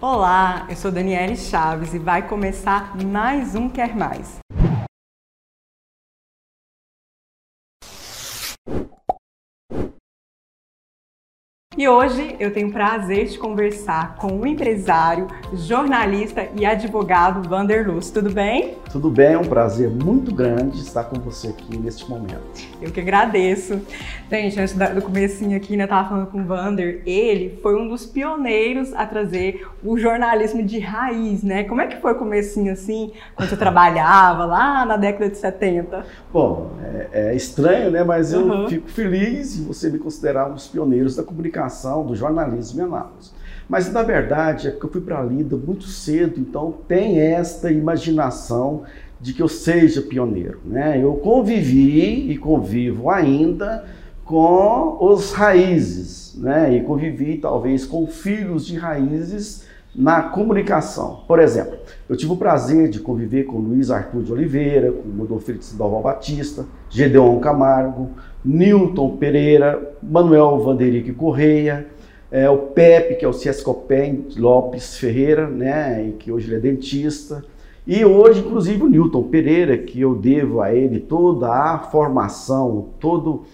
Olá, 0.00 0.64
eu 0.70 0.76
sou 0.76 0.92
Daniele 0.92 1.36
Chaves 1.36 1.92
e 1.92 1.98
vai 1.98 2.28
começar 2.28 2.96
mais 3.04 3.56
um 3.56 3.68
Quer 3.68 3.96
Mais. 3.96 4.38
E 11.78 11.86
hoje 11.86 12.34
eu 12.40 12.52
tenho 12.52 12.66
o 12.66 12.72
prazer 12.72 13.26
de 13.26 13.38
conversar 13.38 14.16
com 14.16 14.40
o 14.40 14.44
empresário, 14.44 15.28
jornalista 15.54 16.48
e 16.56 16.66
advogado 16.66 17.48
Vander 17.48 17.88
Luz. 17.88 18.10
Tudo 18.10 18.32
bem? 18.32 18.74
Tudo 18.90 19.08
bem, 19.08 19.34
é 19.34 19.38
um 19.38 19.44
prazer 19.44 19.88
muito 19.88 20.34
grande 20.34 20.80
estar 20.80 21.04
com 21.04 21.20
você 21.20 21.46
aqui 21.46 21.78
neste 21.78 22.10
momento. 22.10 22.66
Eu 22.82 22.90
que 22.90 22.98
agradeço. 22.98 23.80
Gente, 24.28 24.58
antes 24.58 24.74
do 24.74 25.02
comecinho 25.02 25.56
aqui, 25.56 25.76
né, 25.76 25.86
tava 25.86 26.08
falando 26.08 26.26
com 26.26 26.40
o 26.40 26.44
Vander, 26.44 27.00
ele 27.06 27.58
foi 27.62 27.80
um 27.80 27.88
dos 27.88 28.04
pioneiros 28.04 28.92
a 28.94 29.06
trazer 29.06 29.64
o 29.84 29.96
jornalismo 29.96 30.64
de 30.64 30.80
raiz, 30.80 31.44
né? 31.44 31.62
Como 31.64 31.80
é 31.80 31.86
que 31.86 32.00
foi 32.00 32.12
o 32.12 32.16
comecinho 32.16 32.72
assim, 32.72 33.12
quando 33.36 33.50
você 33.50 33.56
trabalhava 33.56 34.44
lá 34.44 34.84
na 34.84 34.96
década 34.96 35.30
de 35.30 35.38
70? 35.38 36.04
Bom, 36.32 36.72
é, 36.82 37.30
é 37.30 37.36
estranho, 37.36 37.90
né? 37.90 38.02
Mas 38.02 38.32
eu 38.32 38.40
uhum. 38.40 38.68
fico 38.68 38.88
feliz 38.88 39.58
em 39.58 39.64
você 39.64 39.88
me 39.88 39.98
considerar 39.98 40.50
um 40.50 40.54
dos 40.54 40.66
pioneiros 40.66 41.14
da 41.14 41.22
comunicação, 41.22 41.67
do 42.04 42.14
jornalismo 42.14 42.80
em 42.80 42.84
Anápolis. 42.84 43.32
Mas 43.68 43.92
na 43.92 44.02
verdade 44.02 44.68
é 44.68 44.70
porque 44.70 44.86
eu 44.86 44.90
fui 44.90 45.00
para 45.00 45.20
a 45.20 45.22
Lida 45.22 45.56
muito 45.56 45.84
cedo, 45.84 46.40
então 46.40 46.74
tem 46.88 47.20
esta 47.20 47.70
imaginação 47.70 48.84
de 49.20 49.34
que 49.34 49.42
eu 49.42 49.48
seja 49.48 50.00
pioneiro. 50.00 50.60
Né? 50.64 51.02
Eu 51.02 51.14
convivi 51.14 52.30
e 52.30 52.38
convivo 52.38 53.10
ainda 53.10 53.84
com 54.24 54.98
os 55.00 55.32
raízes, 55.32 56.34
né? 56.38 56.74
e 56.74 56.82
convivi 56.82 57.38
talvez 57.38 57.84
com 57.84 58.06
filhos 58.06 58.66
de 58.66 58.76
raízes 58.76 59.66
na 59.94 60.22
comunicação. 60.22 61.24
Por 61.26 61.40
exemplo, 61.40 61.76
eu 62.08 62.16
tive 62.16 62.32
o 62.32 62.36
prazer 62.36 62.88
de 62.88 63.00
conviver 63.00 63.44
com 63.44 63.58
Luiz 63.58 63.90
Arthur 63.90 64.22
de 64.22 64.32
Oliveira, 64.32 64.92
com 64.92 65.08
Rodolfo 65.18 65.46
Félix 65.46 65.74
Dalval 65.76 66.02
Batista, 66.02 66.64
Gedeon 66.88 67.40
Camargo, 67.40 68.10
Newton 68.48 69.18
Pereira, 69.18 69.94
Manuel 70.02 70.58
Vanderique 70.60 71.12
Correia, 71.12 71.86
é, 72.32 72.48
o 72.48 72.56
Pepe, 72.56 73.16
que 73.16 73.24
é 73.26 73.28
o 73.28 73.32
Ciescopen 73.34 74.28
Lopes 74.38 74.96
Ferreira, 74.96 75.46
né, 75.46 76.08
e 76.08 76.12
que 76.12 76.32
hoje 76.32 76.48
ele 76.48 76.56
é 76.56 76.58
dentista, 76.58 77.44
e 77.86 78.06
hoje, 78.06 78.40
inclusive, 78.40 78.82
o 78.82 78.88
Newton 78.88 79.24
Pereira, 79.24 79.76
que 79.76 80.00
eu 80.00 80.14
devo 80.14 80.62
a 80.62 80.74
ele 80.74 80.98
toda 80.98 81.48
a 81.50 81.78
formação, 81.78 82.86
todo 82.98 83.44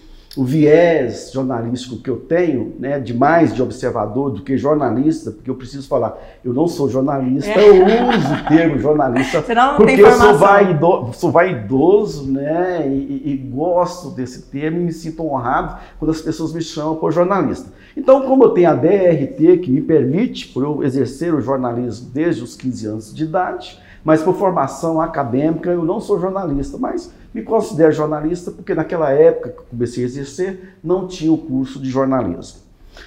viés 0.43 1.31
jornalístico 1.31 1.97
que 1.97 2.09
eu 2.09 2.17
tenho, 2.17 2.75
né, 2.77 2.99
de 2.99 3.13
mais 3.13 3.53
de 3.53 3.61
observador 3.61 4.31
do 4.31 4.41
que 4.41 4.57
jornalista, 4.57 5.31
porque 5.31 5.49
eu 5.49 5.55
preciso 5.55 5.87
falar, 5.87 6.17
eu 6.43 6.53
não 6.53 6.67
sou 6.67 6.89
jornalista, 6.89 7.51
é. 7.51 7.69
eu 7.69 7.85
uso 8.09 8.33
o 8.33 8.47
termo 8.49 8.77
jornalista 8.77 9.41
porque 9.77 10.01
eu 10.01 10.11
sou, 10.11 10.35
vaido, 10.35 11.09
sou 11.13 11.31
vaidoso, 11.31 12.29
né, 12.29 12.85
e, 12.87 13.31
e, 13.31 13.37
gosto 13.37 14.09
desse 14.09 14.43
termo 14.51 14.77
e 14.79 14.83
me 14.83 14.91
sinto 14.91 15.25
honrado 15.25 15.77
quando 15.97 16.11
as 16.11 16.21
pessoas 16.21 16.53
me 16.53 16.61
chamam 16.61 16.95
por 16.95 17.13
jornalista. 17.13 17.69
Então, 17.95 18.23
como 18.23 18.43
eu 18.43 18.49
tenho 18.49 18.69
a 18.69 18.73
DRT 18.73 19.59
que 19.59 19.71
me 19.71 19.81
permite, 19.81 20.49
por 20.49 20.63
eu 20.63 20.83
exercer 20.83 21.33
o 21.33 21.39
jornalismo 21.39 22.09
desde 22.13 22.43
os 22.43 22.57
15 22.57 22.87
anos 22.87 23.15
de 23.15 23.23
idade, 23.23 23.79
mas 24.03 24.21
por 24.21 24.35
formação 24.35 24.99
acadêmica 24.99 25.71
eu 25.71 25.85
não 25.85 26.01
sou 26.01 26.19
jornalista, 26.19 26.77
mas 26.77 27.11
me 27.35 27.43
considero 27.43 27.91
jornalista 27.91 28.49
porque 28.49 28.73
naquela 28.73 29.11
época 29.11 29.49
que 29.49 29.69
comecei 29.69 30.05
a 30.05 30.07
exercer 30.07 30.77
não 30.81 31.05
tinha 31.05 31.33
o 31.33 31.37
curso 31.37 31.81
de 31.81 31.89
jornalismo. 31.89 32.61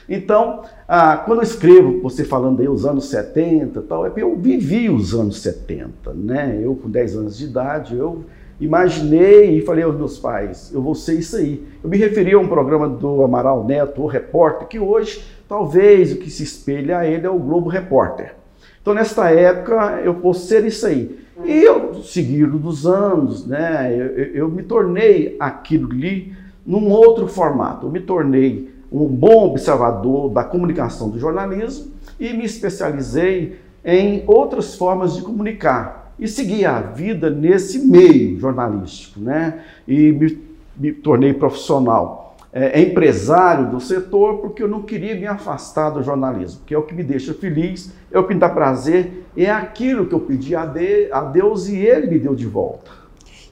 Então, 0.07 0.65
ah, 0.87 1.17
quando 1.25 1.39
eu 1.39 1.45
escrevo, 1.45 2.03
você 2.03 2.25
falando 2.25 2.61
aí 2.61 2.69
os 2.69 2.85
anos 2.85 3.07
70 3.07 3.81
tal, 3.89 4.05
é 4.05 4.11
porque 4.11 4.23
eu 4.23 4.37
vivi 4.37 4.91
os 4.91 5.15
anos 5.15 5.41
70, 5.41 6.13
né? 6.13 6.61
Eu 6.63 6.75
com 6.75 6.91
10 6.91 7.17
anos 7.17 7.39
de 7.39 7.47
idade, 7.47 7.97
eu 7.97 8.27
imaginei 8.61 9.57
e 9.57 9.63
falei 9.63 9.85
aos 9.85 9.97
meus 9.97 10.19
pais, 10.19 10.71
eu 10.75 10.83
vou 10.83 10.95
ser 10.95 11.15
isso 11.15 11.37
aí. 11.37 11.67
Eu 11.83 11.89
me 11.89 11.97
referi 11.97 12.35
a 12.35 12.39
um 12.39 12.49
programa 12.49 12.87
do 12.87 13.25
Amaral 13.25 13.65
Neto, 13.65 14.03
o 14.03 14.07
Repórter, 14.07 14.69
que 14.69 14.79
hoje 14.79 15.25
talvez 15.49 16.13
o 16.13 16.17
que 16.17 16.31
se 16.31 16.43
espelha 16.43 16.99
a 16.99 17.07
ele 17.07 17.27
é 17.27 17.31
o 17.31 17.39
Globo 17.39 17.71
Repórter. 17.71 18.35
Então, 18.83 18.93
nesta 18.93 19.31
época, 19.31 20.03
eu 20.05 20.13
vou 20.13 20.35
ser 20.35 20.67
isso 20.67 20.87
aí. 20.87 21.19
E 21.45 21.53
eu, 21.63 21.95
seguido 22.03 22.59
dos 22.59 22.87
anos, 22.87 23.47
né, 23.47 23.95
eu, 23.95 24.25
eu 24.35 24.49
me 24.49 24.63
tornei 24.63 25.37
aquilo 25.39 25.91
ali 25.93 26.33
num 26.67 26.91
outro 26.91 27.27
formato. 27.29 27.87
Eu 27.87 27.91
me 27.91 28.01
tornei 28.01 28.71
um 28.91 29.07
bom 29.07 29.47
observador 29.47 30.31
da 30.31 30.43
comunicação 30.43 31.11
do 31.11 31.19
jornalismo 31.19 31.93
e 32.19 32.33
me 32.33 32.45
especializei 32.45 33.59
em 33.85 34.25
outras 34.27 34.75
formas 34.75 35.15
de 35.15 35.23
comunicar 35.23 36.13
e 36.19 36.27
segui 36.27 36.65
a 36.65 36.81
vida 36.81 37.31
nesse 37.31 37.79
meio 37.79 38.39
jornalístico, 38.41 39.21
né? 39.21 39.63
E 39.87 40.11
me, 40.13 40.39
me 40.77 40.93
tornei 40.93 41.33
profissional 41.33 42.28
é, 42.53 42.81
empresário 42.81 43.71
do 43.71 43.81
setor 43.81 44.39
porque 44.39 44.63
eu 44.63 44.69
não 44.69 44.83
queria 44.83 45.15
me 45.15 45.27
afastar 45.27 45.91
do 45.91 46.03
jornalismo, 46.03 46.63
que 46.65 46.75
é 46.75 46.79
o 46.79 46.83
que 46.83 46.95
me 46.95 47.03
deixa 47.03 47.35
feliz, 47.35 47.93
é 48.11 48.19
o 48.19 48.27
que 48.27 48.35
me 48.35 48.41
dá 48.41 48.49
prazer, 48.49 49.27
é 49.37 49.51
aquilo 49.51 50.07
que 50.07 50.15
eu 50.15 50.21
pedi 50.21 50.57
a, 50.57 50.65
de, 50.65 51.13
a 51.13 51.23
Deus 51.23 51.69
e 51.69 51.77
Ele 51.77 52.07
me 52.07 52.19
deu 52.19 52.35
de 52.35 52.47
volta. 52.47 52.91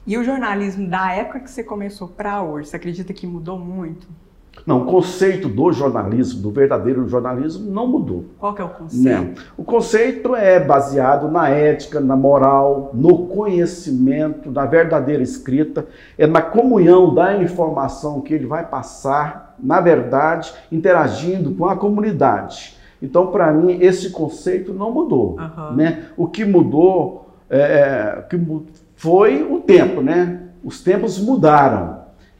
E 0.05 0.17
o 0.17 0.23
jornalismo 0.23 0.87
da 0.87 1.11
época 1.11 1.41
que 1.41 1.51
você 1.51 1.63
começou 1.63 2.07
para 2.07 2.41
hoje, 2.41 2.69
você 2.69 2.77
acredita 2.77 3.13
que 3.13 3.27
mudou 3.27 3.59
muito? 3.59 4.07
Não, 4.67 4.81
o 4.81 4.85
conceito 4.85 5.47
do 5.47 5.71
jornalismo, 5.71 6.41
do 6.41 6.51
verdadeiro 6.51 7.07
jornalismo, 7.07 7.71
não 7.71 7.87
mudou. 7.87 8.25
Qual 8.37 8.53
que 8.53 8.61
é 8.61 8.65
o 8.65 8.69
conceito? 8.69 9.07
Não. 9.07 9.33
O 9.55 9.63
conceito 9.63 10.35
é 10.35 10.59
baseado 10.59 11.31
na 11.31 11.47
ética, 11.47 12.01
na 12.01 12.17
moral, 12.17 12.91
no 12.93 13.27
conhecimento, 13.27 14.51
na 14.51 14.65
verdadeira 14.65 15.23
escrita, 15.23 15.87
é 16.17 16.27
na 16.27 16.41
comunhão 16.41 17.15
da 17.15 17.41
informação 17.41 18.19
que 18.19 18.33
ele 18.33 18.45
vai 18.45 18.67
passar, 18.67 19.55
na 19.57 19.79
verdade, 19.79 20.53
interagindo 20.69 21.51
com 21.51 21.65
a 21.65 21.77
comunidade. 21.77 22.75
Então, 23.01 23.27
para 23.27 23.53
mim, 23.53 23.77
esse 23.79 24.09
conceito 24.09 24.73
não 24.73 24.91
mudou. 24.91 25.37
Uhum. 25.39 25.75
Né? 25.77 26.07
O 26.17 26.27
que 26.27 26.43
mudou 26.43 27.29
é, 27.49 27.59
é 27.59 28.21
que 28.29 28.37
foi 28.97 29.43
o 29.43 29.61
tempo, 29.61 30.01
né? 30.01 30.41
Os 30.61 30.83
tempos 30.83 31.17
mudaram. 31.19 31.96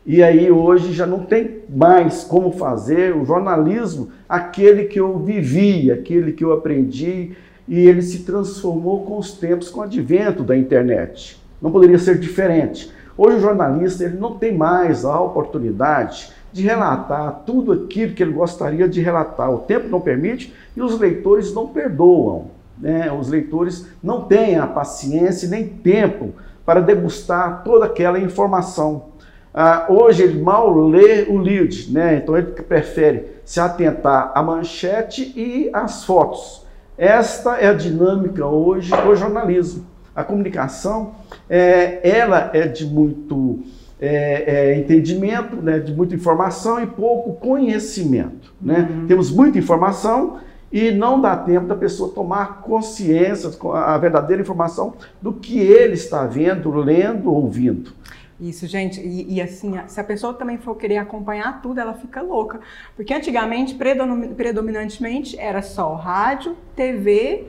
E 0.08 0.24
aí 0.24 0.50
hoje 0.50 0.94
já 0.94 1.06
não 1.06 1.20
tem 1.20 1.64
mais 1.68 2.24
como 2.24 2.54
fazer 2.54 3.14
o 3.14 3.26
jornalismo, 3.26 4.08
aquele 4.30 4.86
que 4.86 4.98
eu 4.98 5.20
vivi, 5.20 5.92
aquele 5.92 6.32
que 6.32 6.46
eu 6.46 6.54
aprendi, 6.54 7.34
e 7.68 7.86
ele 7.86 8.02
se 8.02 8.20
transformou 8.20 9.04
com 9.04 9.18
os 9.18 9.34
tempos, 9.34 9.70
com 9.70 9.82
o 9.82 9.84
advento 9.84 10.44
da 10.44 10.56
internet. 10.56 11.38
Não 11.62 11.70
poderia 11.74 12.00
ser 12.00 12.18
diferente. 12.20 12.90
Hoje 13.18 13.36
o 13.36 13.42
jornalista 13.42 14.06
ele 14.06 14.18
não 14.18 14.38
tem 14.38 14.56
mais 14.56 15.04
a 15.04 15.20
oportunidade 15.20 16.32
de 16.54 16.64
relatar 16.64 17.44
tudo 17.46 17.74
aquilo 17.74 18.14
que 18.14 18.24
ele 18.24 18.32
gostaria 18.32 18.88
de 18.88 19.02
relatar. 19.02 19.52
O 19.52 19.60
tempo 19.60 19.90
não 19.90 20.00
permite 20.00 20.54
e 20.74 20.82
os 20.82 20.98
leitores 20.98 21.54
não 21.54 21.68
perdoam. 21.68 22.46
Né? 22.80 23.12
Os 23.12 23.28
leitores 23.28 23.86
não 24.02 24.22
têm 24.22 24.56
a 24.56 24.68
paciência 24.68 25.50
nem 25.50 25.68
tempo 25.68 26.34
para 26.66 26.80
degustar 26.80 27.62
toda 27.66 27.88
aquela 27.88 28.18
informação. 28.18 29.17
Ah, 29.60 29.88
hoje 29.90 30.22
ele 30.22 30.40
mal 30.40 30.72
lê 30.88 31.24
o 31.24 31.36
lead, 31.36 31.92
né? 31.92 32.18
então 32.18 32.38
ele 32.38 32.52
prefere 32.52 33.26
se 33.44 33.60
atentar 33.60 34.32
à 34.36 34.44
manchete 34.44 35.34
e 35.36 35.72
às 35.74 36.06
fotos. 36.06 36.64
Esta 36.96 37.58
é 37.58 37.70
a 37.70 37.74
dinâmica 37.74 38.46
hoje 38.46 38.92
do 38.92 39.16
jornalismo. 39.16 39.84
A 40.16 40.24
comunicação, 40.24 41.16
é, 41.50 42.08
ela 42.08 42.52
é 42.54 42.68
de 42.68 42.86
muito 42.86 43.62
é, 44.00 44.44
é, 44.46 44.80
entendimento, 44.80 45.56
né, 45.56 45.80
de 45.80 45.92
muita 45.92 46.14
informação 46.14 46.80
e 46.80 46.86
pouco 46.86 47.34
conhecimento. 47.34 48.54
Né? 48.62 48.88
Uhum. 48.88 49.08
Temos 49.08 49.32
muita 49.32 49.58
informação 49.58 50.38
e 50.72 50.92
não 50.92 51.20
dá 51.20 51.36
tempo 51.36 51.66
da 51.66 51.76
pessoa 51.76 52.14
tomar 52.14 52.62
consciência, 52.62 53.50
a 53.74 53.98
verdadeira 53.98 54.40
informação 54.40 54.94
do 55.20 55.34
que 55.34 55.58
ele 55.58 55.96
está 55.96 56.28
vendo, 56.28 56.70
lendo, 56.72 57.34
ouvindo. 57.34 57.98
Isso, 58.40 58.68
gente, 58.68 59.02
e, 59.02 59.36
e, 59.36 59.42
assim, 59.42 59.74
se 59.88 60.00
a 60.00 60.04
pessoa 60.04 60.32
também 60.34 60.60
for 60.60 60.76
querer 60.76 60.98
acompanhar 60.98 61.60
tudo, 61.60 61.80
ela 61.80 61.96
fica 61.96 62.22
louca. 62.22 62.60
Porque 62.96 63.12
antigamente, 63.14 63.74
predominantemente, 63.74 65.38
era 65.40 65.64
só 65.64 65.96
rádio, 65.96 66.56
TV 66.76 67.46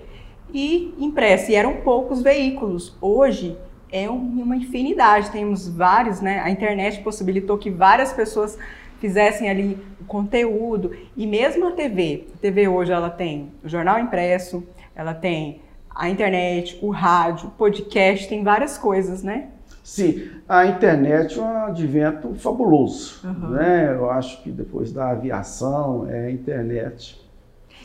e 0.52 0.94
impressa, 0.98 1.52
e 1.52 1.54
eram 1.54 1.76
poucos 1.82 2.22
veículos. 2.22 2.96
Hoje 3.02 3.56
é 3.92 4.08
uma 4.08 4.56
infinidade, 4.56 5.30
temos 5.30 5.68
vários, 5.68 6.22
né? 6.22 6.40
A 6.40 6.50
internet 6.50 7.02
possibilitou 7.02 7.58
que 7.58 7.70
várias 7.70 8.12
pessoas 8.12 8.58
fizessem 8.98 9.48
ali 9.48 9.78
o 10.00 10.04
conteúdo, 10.04 10.96
e 11.16 11.26
mesmo 11.26 11.68
a 11.68 11.72
TV, 11.72 12.26
a 12.34 12.38
TV 12.38 12.66
hoje 12.66 12.92
ela 12.92 13.10
tem 13.10 13.52
o 13.62 13.68
jornal 13.68 13.98
impresso, 13.98 14.66
ela 14.96 15.14
tem 15.14 15.60
a 15.90 16.08
internet, 16.08 16.78
o 16.82 16.90
rádio, 16.90 17.50
podcast, 17.58 18.28
tem 18.28 18.42
várias 18.42 18.78
coisas, 18.78 19.22
né? 19.22 19.50
Sim, 19.88 20.28
a 20.46 20.66
internet 20.66 21.38
é 21.38 21.42
um 21.42 21.64
advento 21.64 22.34
fabuloso. 22.34 23.20
Uhum. 23.24 23.48
Né? 23.52 23.94
Eu 23.94 24.10
acho 24.10 24.42
que 24.42 24.50
depois 24.50 24.92
da 24.92 25.12
aviação 25.12 26.06
é 26.10 26.26
a 26.26 26.30
internet. 26.30 27.18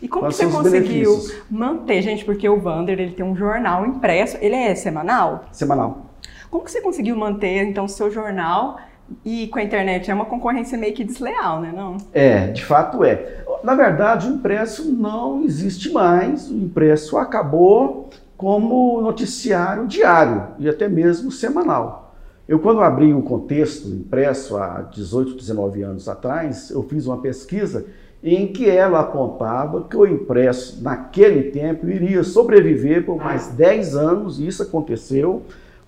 E 0.01 0.07
como 0.09 0.27
que 0.27 0.33
você 0.33 0.45
conseguiu 0.47 1.17
manter, 1.49 2.01
gente, 2.01 2.25
porque 2.25 2.47
o 2.49 2.59
Vander, 2.59 2.99
ele 2.99 3.13
tem 3.13 3.25
um 3.25 3.33
jornal 3.33 3.85
impresso, 3.85 4.37
ele 4.41 4.53
é 4.53 4.75
semanal? 4.75 5.45
Semanal. 5.53 6.09
Como 6.51 6.65
que 6.65 6.71
você 6.71 6.81
conseguiu 6.81 7.15
manter, 7.15 7.63
então, 7.63 7.85
o 7.85 7.89
seu 7.89 8.11
jornal 8.11 8.77
e 9.23 9.47
com 9.47 9.59
a 9.59 9.63
internet 9.63 10.11
é 10.11 10.13
uma 10.13 10.25
concorrência 10.25 10.77
meio 10.77 10.93
que 10.93 11.05
desleal, 11.05 11.61
né? 11.61 11.71
Não? 11.73 11.95
É, 12.11 12.47
de 12.47 12.65
fato 12.65 13.05
é. 13.05 13.45
Na 13.63 13.75
verdade, 13.75 14.27
o 14.27 14.33
impresso 14.33 14.91
não 14.91 15.41
existe 15.41 15.89
mais. 15.89 16.51
O 16.51 16.57
impresso 16.57 17.17
acabou 17.17 18.09
como 18.43 18.99
noticiário 18.99 19.87
diário 19.87 20.47
e 20.59 20.67
até 20.67 20.89
mesmo 20.89 21.31
semanal. 21.31 22.13
Eu, 22.45 22.59
quando 22.59 22.81
abri 22.81 23.13
o 23.13 23.21
contexto 23.21 23.87
impresso 23.87 24.57
há 24.57 24.81
18, 24.93 25.35
19 25.35 25.81
anos 25.81 26.09
atrás, 26.09 26.69
eu 26.69 26.83
fiz 26.83 27.07
uma 27.07 27.19
pesquisa 27.19 27.85
em 28.21 28.47
que 28.47 28.69
ela 28.69 28.99
apontava 28.99 29.85
que 29.85 29.95
o 29.95 30.05
impresso, 30.05 30.83
naquele 30.83 31.51
tempo, 31.51 31.87
iria 31.87 32.21
sobreviver 32.21 33.05
por 33.05 33.15
mais 33.15 33.47
10 33.47 33.95
anos, 33.95 34.41
e 34.41 34.47
isso 34.47 34.61
aconteceu, 34.61 35.43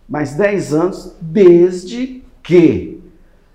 mais 0.07 0.35
10 0.35 0.73
anos, 0.73 1.13
desde 1.19 2.23
que 2.41 3.03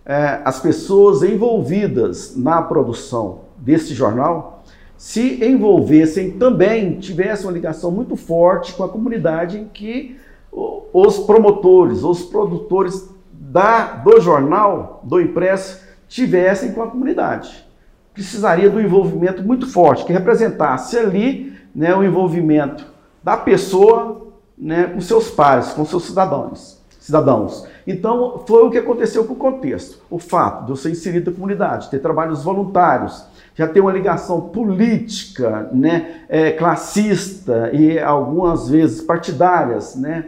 é, 0.05 0.43
as 0.45 0.61
pessoas 0.61 1.23
envolvidas 1.23 2.37
na 2.37 2.61
produção 2.61 3.45
desse 3.57 3.95
jornal 3.95 4.60
se 5.01 5.43
envolvessem 5.43 6.33
também, 6.33 6.99
tivessem 6.99 7.47
uma 7.47 7.55
ligação 7.55 7.91
muito 7.91 8.17
forte 8.17 8.75
com 8.75 8.85
a 8.85 8.89
comunidade 8.89 9.59
em 9.59 9.65
que 9.65 10.19
os 10.53 11.21
promotores, 11.21 12.03
os 12.03 12.23
produtores 12.23 13.09
da, 13.33 13.95
do 13.95 14.21
jornal, 14.21 15.01
do 15.03 15.19
impresso, 15.19 15.81
tivessem 16.07 16.73
com 16.73 16.83
a 16.83 16.87
comunidade. 16.87 17.67
Precisaria 18.13 18.69
do 18.69 18.79
envolvimento 18.79 19.43
muito 19.43 19.67
forte, 19.67 20.05
que 20.05 20.13
representasse 20.13 20.99
ali 20.99 21.55
né, 21.75 21.97
o 21.97 22.05
envolvimento 22.05 22.85
da 23.25 23.39
pessoa 23.39 24.35
né, 24.59 24.85
com 24.85 25.01
seus 25.01 25.31
pares, 25.31 25.73
com 25.73 25.83
seus 25.87 26.05
cidadãos 26.05 26.79
cidadãos. 27.01 27.67
Então, 27.91 28.43
foi 28.47 28.65
o 28.65 28.71
que 28.71 28.79
aconteceu 28.79 29.25
com 29.25 29.33
o 29.33 29.37
contexto. 29.37 29.99
O 30.09 30.19
fato 30.19 30.65
de 30.65 30.71
eu 30.71 30.77
ser 30.77 30.91
inserido 30.91 31.31
na 31.31 31.37
comunidade, 31.37 31.91
ter 31.91 31.99
trabalhos 31.99 32.45
voluntários, 32.45 33.25
já 33.55 33.67
ter 33.67 33.81
uma 33.81 33.93
ligação 33.93 34.41
política, 34.41 35.69
né, 35.73 36.21
é, 36.29 36.53
classista 36.53 37.71
e 37.73 37.99
algumas 37.99 38.69
vezes 38.69 39.03
partidárias, 39.03 39.97
né, 39.97 40.27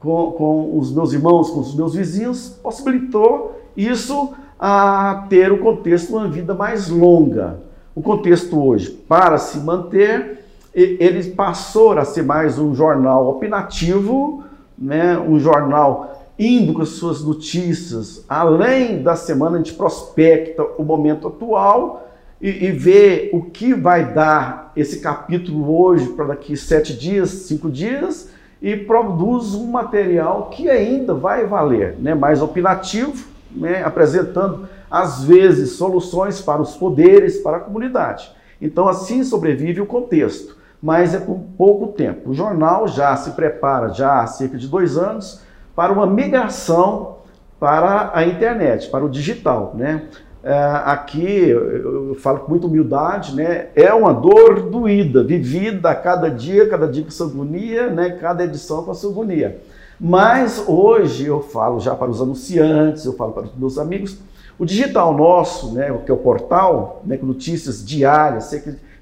com, 0.00 0.32
com 0.32 0.78
os 0.78 0.92
meus 0.92 1.12
irmãos, 1.12 1.50
com 1.50 1.60
os 1.60 1.74
meus 1.74 1.94
vizinhos, 1.94 2.48
possibilitou 2.62 3.62
isso 3.76 4.34
a 4.58 5.26
ter 5.28 5.52
o 5.52 5.58
contexto 5.58 6.16
uma 6.16 6.28
vida 6.28 6.52
mais 6.52 6.88
longa. 6.88 7.60
O 7.94 8.02
contexto 8.02 8.60
hoje, 8.60 8.90
para 8.90 9.38
se 9.38 9.58
manter, 9.58 10.44
ele 10.74 11.30
passou 11.30 11.96
a 11.96 12.04
ser 12.04 12.24
mais 12.24 12.58
um 12.58 12.74
jornal 12.74 13.28
opinativo, 13.28 14.42
né, 14.76 15.16
um 15.16 15.38
jornal 15.38 16.23
indo 16.38 16.72
com 16.72 16.82
as 16.82 16.90
suas 16.90 17.22
notícias, 17.22 18.24
além 18.28 19.02
da 19.02 19.14
semana, 19.14 19.56
a 19.56 19.58
gente 19.58 19.74
prospecta 19.74 20.62
o 20.76 20.82
momento 20.82 21.28
atual 21.28 22.08
e, 22.40 22.66
e 22.66 22.70
vê 22.72 23.30
o 23.32 23.42
que 23.42 23.72
vai 23.74 24.12
dar 24.12 24.72
esse 24.76 25.00
capítulo 25.00 25.80
hoje 25.80 26.08
para 26.10 26.26
daqui 26.26 26.56
sete 26.56 26.96
dias, 26.96 27.30
cinco 27.30 27.70
dias, 27.70 28.30
e 28.60 28.76
produz 28.76 29.54
um 29.54 29.66
material 29.66 30.50
que 30.50 30.68
ainda 30.68 31.14
vai 31.14 31.46
valer, 31.46 31.96
né? 31.98 32.14
mais 32.14 32.42
opinativo, 32.42 33.26
né? 33.52 33.84
apresentando 33.84 34.68
às 34.90 35.24
vezes 35.24 35.72
soluções 35.72 36.40
para 36.40 36.62
os 36.62 36.74
poderes, 36.74 37.38
para 37.38 37.58
a 37.58 37.60
comunidade. 37.60 38.30
Então 38.60 38.88
assim 38.88 39.22
sobrevive 39.22 39.80
o 39.80 39.86
contexto, 39.86 40.56
mas 40.82 41.14
é 41.14 41.18
por 41.18 41.38
pouco 41.56 41.88
tempo. 41.88 42.30
O 42.30 42.34
jornal 42.34 42.88
já 42.88 43.14
se 43.16 43.30
prepara 43.32 43.90
já 43.90 44.22
há 44.22 44.26
cerca 44.26 44.56
de 44.56 44.66
dois 44.66 44.96
anos 44.96 45.42
para 45.74 45.92
uma 45.92 46.06
migração 46.06 47.18
para 47.58 48.10
a 48.14 48.26
internet, 48.26 48.88
para 48.90 49.04
o 49.04 49.08
digital, 49.08 49.72
né? 49.74 50.02
É, 50.42 50.52
aqui 50.84 51.48
eu, 51.48 52.14
falo 52.16 52.40
com 52.40 52.50
muita 52.50 52.66
humildade, 52.66 53.34
né? 53.34 53.68
É 53.74 53.94
uma 53.94 54.12
dor 54.12 54.60
doída, 54.68 55.24
vivida 55.24 55.88
a 55.88 55.94
cada 55.94 56.28
dia, 56.28 56.68
cada 56.68 56.86
dia 56.86 57.02
com 57.02 57.10
sua 57.10 57.26
agonia, 57.26 57.88
né? 57.88 58.10
Cada 58.20 58.44
edição 58.44 58.84
com 58.84 58.90
a 58.90 58.94
sua 58.94 59.10
agonia. 59.10 59.62
Mas 59.98 60.62
hoje 60.66 61.26
eu 61.26 61.40
falo 61.40 61.80
já 61.80 61.94
para 61.94 62.10
os 62.10 62.20
anunciantes, 62.20 63.06
eu 63.06 63.14
falo 63.14 63.32
para 63.32 63.44
os 63.44 63.56
meus 63.56 63.78
amigos, 63.78 64.18
o 64.58 64.64
digital 64.64 65.16
nosso, 65.16 65.72
né, 65.72 65.96
que 66.04 66.10
é 66.10 66.14
o 66.14 66.18
portal, 66.18 67.02
né, 67.04 67.16
com 67.16 67.26
notícias 67.26 67.84
diárias, 67.84 68.52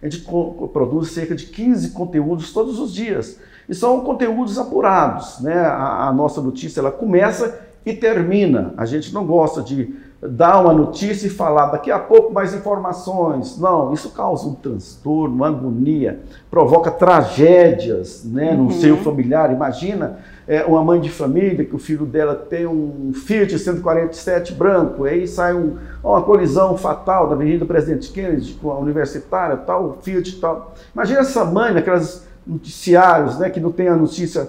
a 0.02 0.08
gente 0.08 0.26
produz 0.72 1.12
cerca 1.12 1.34
de 1.34 1.46
15 1.46 1.90
conteúdos 1.90 2.52
todos 2.52 2.80
os 2.80 2.92
dias. 2.92 3.38
E 3.68 3.74
são 3.74 4.00
conteúdos 4.00 4.58
apurados, 4.58 5.40
né? 5.40 5.54
A, 5.54 6.08
a, 6.08 6.12
nossa 6.12 6.42
notícia 6.42 6.80
ela 6.80 6.90
começa 6.90 7.60
e 7.86 7.92
termina. 7.92 8.74
A 8.76 8.84
gente 8.84 9.14
não 9.14 9.24
gosta 9.24 9.62
de 9.62 9.94
dar 10.22 10.60
uma 10.60 10.72
notícia 10.72 11.26
e 11.26 11.30
falar 11.30 11.66
daqui 11.66 11.90
a 11.90 11.98
pouco 11.98 12.32
mais 12.32 12.54
informações. 12.54 13.58
Não, 13.58 13.92
isso 13.92 14.10
causa 14.10 14.46
um 14.46 14.54
transtorno, 14.54 15.34
uma 15.34 15.48
agonia, 15.48 16.20
provoca 16.48 16.92
tragédias, 16.92 18.24
né, 18.24 18.54
no 18.54 18.64
uhum. 18.64 18.70
seio 18.70 18.96
familiar. 18.98 19.52
Imagina 19.52 20.20
é, 20.46 20.64
uma 20.64 20.84
mãe 20.84 21.00
de 21.00 21.10
família 21.10 21.64
que 21.64 21.74
o 21.74 21.78
filho 21.78 22.06
dela 22.06 22.36
tem 22.36 22.66
um 22.66 23.12
Fiat 23.12 23.58
147 23.58 24.52
branco, 24.54 25.04
aí 25.04 25.26
sai 25.26 25.54
um, 25.54 25.76
uma 26.04 26.22
colisão 26.22 26.76
fatal 26.76 27.28
da 27.28 27.34
Avenida 27.34 27.64
Presidente 27.64 28.12
Kennedy 28.12 28.54
com 28.62 28.70
a 28.70 28.78
universitária, 28.78 29.56
tal, 29.56 29.98
Fiat 30.02 30.40
tal. 30.40 30.72
Imagina 30.94 31.20
essa 31.20 31.44
mãe 31.44 31.74
naquelas 31.74 32.24
noticiários, 32.46 33.40
né, 33.40 33.50
que 33.50 33.58
não 33.58 33.72
tem 33.72 33.88
a 33.88 33.96
notícia 33.96 34.48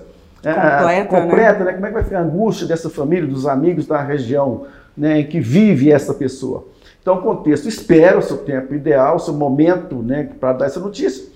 completa, 0.51 1.21
completa 1.21 1.59
né? 1.59 1.65
né? 1.65 1.73
Como 1.73 1.85
é 1.85 1.89
que 1.89 1.93
vai 1.93 2.03
ficar 2.03 2.19
a 2.19 2.23
angústia 2.23 2.67
dessa 2.67 2.89
família, 2.89 3.27
dos 3.27 3.47
amigos 3.47 3.87
da 3.87 4.01
região 4.01 4.65
né, 4.95 5.21
em 5.21 5.27
que 5.27 5.39
vive 5.39 5.91
essa 5.91 6.13
pessoa? 6.13 6.67
Então, 7.01 7.21
contexto, 7.21 7.67
espera 7.67 8.17
o 8.17 8.21
seu 8.21 8.37
tempo 8.37 8.73
ideal, 8.73 9.17
o 9.17 9.19
seu 9.19 9.33
momento 9.33 9.95
né, 9.95 10.29
para 10.39 10.53
dar 10.53 10.65
essa 10.65 10.79
notícia. 10.79 11.32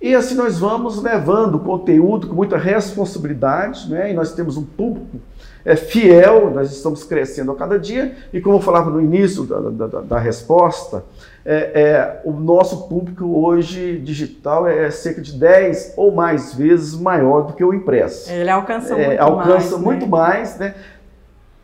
E 0.00 0.14
assim 0.14 0.34
nós 0.34 0.58
vamos 0.58 1.02
levando 1.02 1.58
conteúdo 1.58 2.28
com 2.28 2.34
muita 2.34 2.56
responsabilidade, 2.56 3.90
né? 3.90 4.10
E 4.10 4.14
nós 4.14 4.32
temos 4.32 4.56
um 4.56 4.64
público 4.64 5.18
é, 5.64 5.74
fiel, 5.74 6.50
nós 6.50 6.70
estamos 6.70 7.02
crescendo 7.02 7.50
a 7.50 7.56
cada 7.56 7.78
dia. 7.78 8.14
E 8.32 8.40
como 8.40 8.56
eu 8.56 8.60
falava 8.60 8.90
no 8.90 9.00
início 9.00 9.44
da, 9.44 9.86
da, 9.86 10.00
da 10.00 10.18
resposta, 10.18 11.04
é, 11.44 11.82
é, 11.82 12.20
o 12.24 12.32
nosso 12.32 12.88
público 12.88 13.24
hoje 13.44 13.98
digital 13.98 14.66
é 14.68 14.90
cerca 14.90 15.20
de 15.20 15.32
10 15.32 15.94
ou 15.96 16.12
mais 16.12 16.54
vezes 16.54 16.94
maior 16.94 17.42
do 17.42 17.52
que 17.54 17.64
o 17.64 17.74
impresso. 17.74 18.30
Ele 18.30 18.50
alcança 18.50 18.94
é, 18.94 19.06
muito 19.08 19.20
alcança 19.20 19.36
mais. 19.36 19.48
Alcança 19.50 19.78
muito 19.78 20.04
né? 20.04 20.10
mais, 20.10 20.58
né? 20.58 20.74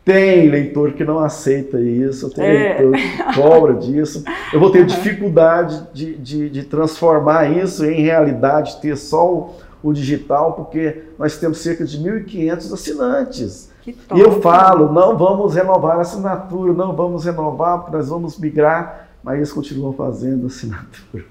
Tem 0.05 0.47
leitor 0.47 0.93
que 0.93 1.03
não 1.03 1.19
aceita 1.19 1.81
isso, 1.81 2.29
tem 2.29 2.45
é. 2.45 2.79
leitor 2.79 2.91
que 2.93 3.41
cobra 3.41 3.73
disso. 3.73 4.23
Eu 4.53 4.59
vou 4.59 4.69
ter 4.71 4.85
dificuldade 4.85 5.87
de, 5.91 6.15
de, 6.15 6.49
de, 6.49 6.63
transformar 6.63 7.51
isso 7.51 7.83
em 7.83 8.01
realidade, 8.01 8.79
ter 8.79 8.95
só 8.95 9.27
o, 9.27 9.55
o 9.81 9.91
digital, 9.91 10.53
porque 10.53 11.01
nós 11.17 11.37
temos 11.37 11.57
cerca 11.57 11.83
de 11.83 11.97
1.500 11.97 12.73
assinantes. 12.73 13.71
E 13.87 14.19
eu 14.19 14.41
falo, 14.41 14.93
não 14.93 15.17
vamos 15.17 15.55
renovar 15.55 15.97
a 15.97 16.01
assinatura, 16.01 16.71
não 16.71 16.95
vamos 16.95 17.25
renovar, 17.25 17.79
porque 17.79 17.97
nós 17.97 18.07
vamos 18.07 18.37
migrar 18.37 19.05
mas 19.25 19.37
eles 19.37 19.51
continuam 19.51 19.91
fazendo 19.91 20.45
assinatura. 20.45 21.25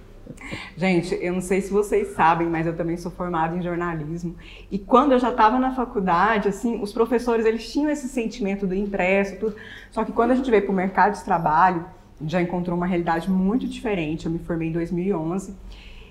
Gente, 0.77 1.19
eu 1.21 1.33
não 1.33 1.41
sei 1.41 1.61
se 1.61 1.73
vocês 1.73 2.09
sabem, 2.09 2.49
mas 2.49 2.67
eu 2.67 2.77
também 2.77 2.97
sou 2.97 3.11
formada 3.11 3.57
em 3.57 3.63
jornalismo. 3.63 4.35
E 4.71 4.79
quando 4.79 5.13
eu 5.13 5.19
já 5.19 5.31
estava 5.31 5.59
na 5.59 5.75
faculdade, 5.75 6.49
assim, 6.49 6.81
os 6.83 6.93
professores 6.93 7.47
eles 7.47 7.71
tinham 7.71 7.91
esse 7.91 8.09
sentimento 8.09 8.67
do 8.67 8.75
impresso, 8.75 9.37
tudo. 9.39 9.57
Só 9.91 10.05
que 10.05 10.13
quando 10.13 10.33
a 10.33 10.35
gente 10.35 10.51
veio 10.51 10.63
para 10.63 10.73
o 10.73 10.75
mercado 10.75 11.15
de 11.15 11.25
trabalho, 11.25 11.85
já 12.27 12.41
encontrou 12.41 12.77
uma 12.77 12.87
realidade 12.87 13.31
muito 13.31 13.67
diferente. 13.67 14.27
Eu 14.27 14.33
me 14.33 14.39
formei 14.39 14.69
em 14.69 14.73
2011 14.73 15.55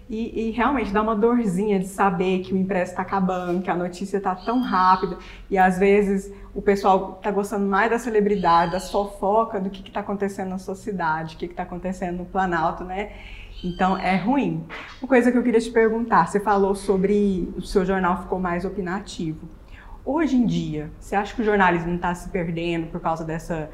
e, 0.10 0.48
e, 0.48 0.52
realmente 0.52 0.92
dá 0.92 1.02
uma 1.02 1.16
dorzinha 1.16 1.80
de 1.80 1.88
saber 1.88 2.40
que 2.40 2.54
o 2.54 2.58
impresso 2.58 2.92
está 2.92 3.02
acabando, 3.02 3.62
que 3.62 3.70
a 3.70 3.76
notícia 3.76 4.18
está 4.18 4.36
tão 4.36 4.62
rápida 4.62 5.18
e 5.50 5.58
às 5.58 5.80
vezes 5.80 6.32
o 6.54 6.62
pessoal 6.62 7.16
está 7.18 7.32
gostando 7.32 7.66
mais 7.66 7.90
da 7.90 7.98
celebridade, 7.98 8.74
da 8.74 8.80
fofoca 8.80 9.60
do 9.62 9.70
que 9.70 9.88
está 9.88 10.02
acontecendo 10.02 10.50
na 10.50 10.58
sua 10.58 10.76
cidade, 10.76 11.36
o 11.36 11.38
que 11.38 11.46
está 11.46 11.64
acontecendo 11.64 12.18
no 12.18 12.26
Planalto, 12.26 12.84
né? 12.84 13.14
Então 13.64 13.98
é 13.98 14.18
ruim. 14.18 14.64
Uma 15.02 15.08
coisa 15.08 15.32
que 15.32 15.38
eu 15.38 15.44
queria 15.44 15.60
te 15.60 15.72
perguntar: 15.72 16.28
você 16.28 16.40
falou 16.40 16.76
sobre 16.76 17.48
o 17.56 17.62
seu 17.62 17.86
jornal 17.86 18.24
ficou 18.24 18.40
mais 18.40 18.66
opinativo. 18.66 19.48
Hoje 20.06 20.36
em 20.36 20.46
dia, 20.46 20.92
você 21.00 21.16
acha 21.16 21.34
que 21.34 21.42
o 21.42 21.46
jornalismo 21.46 21.96
está 21.96 22.14
se 22.14 22.28
perdendo 22.28 22.88
por 22.88 23.00
causa 23.00 23.24
dessa 23.24 23.70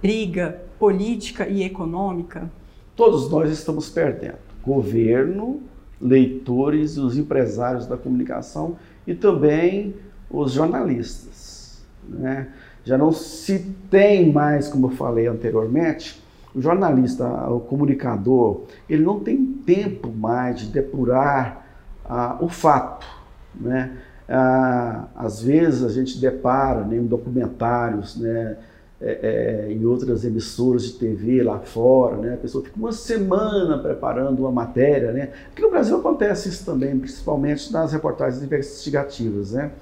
briga 0.00 0.62
política 0.78 1.48
e 1.48 1.64
econômica? 1.64 2.48
Todos 2.94 3.28
nós 3.28 3.50
estamos 3.50 3.88
perdendo. 3.88 4.38
Governo, 4.64 5.60
leitores, 6.00 6.96
os 6.96 7.18
empresários 7.18 7.86
da 7.86 7.96
comunicação 7.96 8.76
e 9.04 9.12
também 9.12 9.96
os 10.30 10.52
jornalistas. 10.52 11.84
Né? 12.08 12.46
Já 12.84 12.96
não 12.96 13.10
se 13.10 13.74
tem 13.90 14.32
mais, 14.32 14.68
como 14.68 14.86
eu 14.86 14.90
falei 14.90 15.26
anteriormente, 15.26 16.21
o 16.54 16.60
jornalista, 16.60 17.26
o 17.50 17.60
comunicador, 17.60 18.62
ele 18.88 19.02
não 19.02 19.20
tem 19.20 19.44
tempo 19.44 20.10
mais 20.10 20.60
de 20.60 20.66
depurar 20.66 21.66
ah, 22.04 22.36
o 22.40 22.48
fato, 22.48 23.06
né? 23.54 23.98
Ah, 24.28 25.08
às 25.16 25.42
vezes 25.42 25.84
a 25.84 25.88
gente 25.88 26.18
depara 26.18 26.84
né, 26.84 26.96
em 26.96 27.06
documentários, 27.06 28.16
né, 28.16 28.56
é, 29.00 29.66
é, 29.68 29.72
em 29.72 29.84
outras 29.84 30.24
emissoras 30.24 30.84
de 30.84 30.92
TV 30.92 31.42
lá 31.42 31.58
fora, 31.58 32.16
né, 32.16 32.34
a 32.34 32.36
pessoa 32.36 32.62
fica 32.62 32.78
uma 32.78 32.92
semana 32.92 33.76
preparando 33.78 34.40
uma 34.40 34.52
matéria. 34.52 35.10
Né. 35.10 35.30
Aqui 35.50 35.60
no 35.60 35.70
Brasil 35.70 35.96
acontece 35.96 36.48
isso 36.48 36.64
também, 36.64 36.96
principalmente 36.98 37.72
nas 37.72 37.92
reportagens 37.92 38.42
investigativas. 38.42 39.52
Né. 39.52 39.72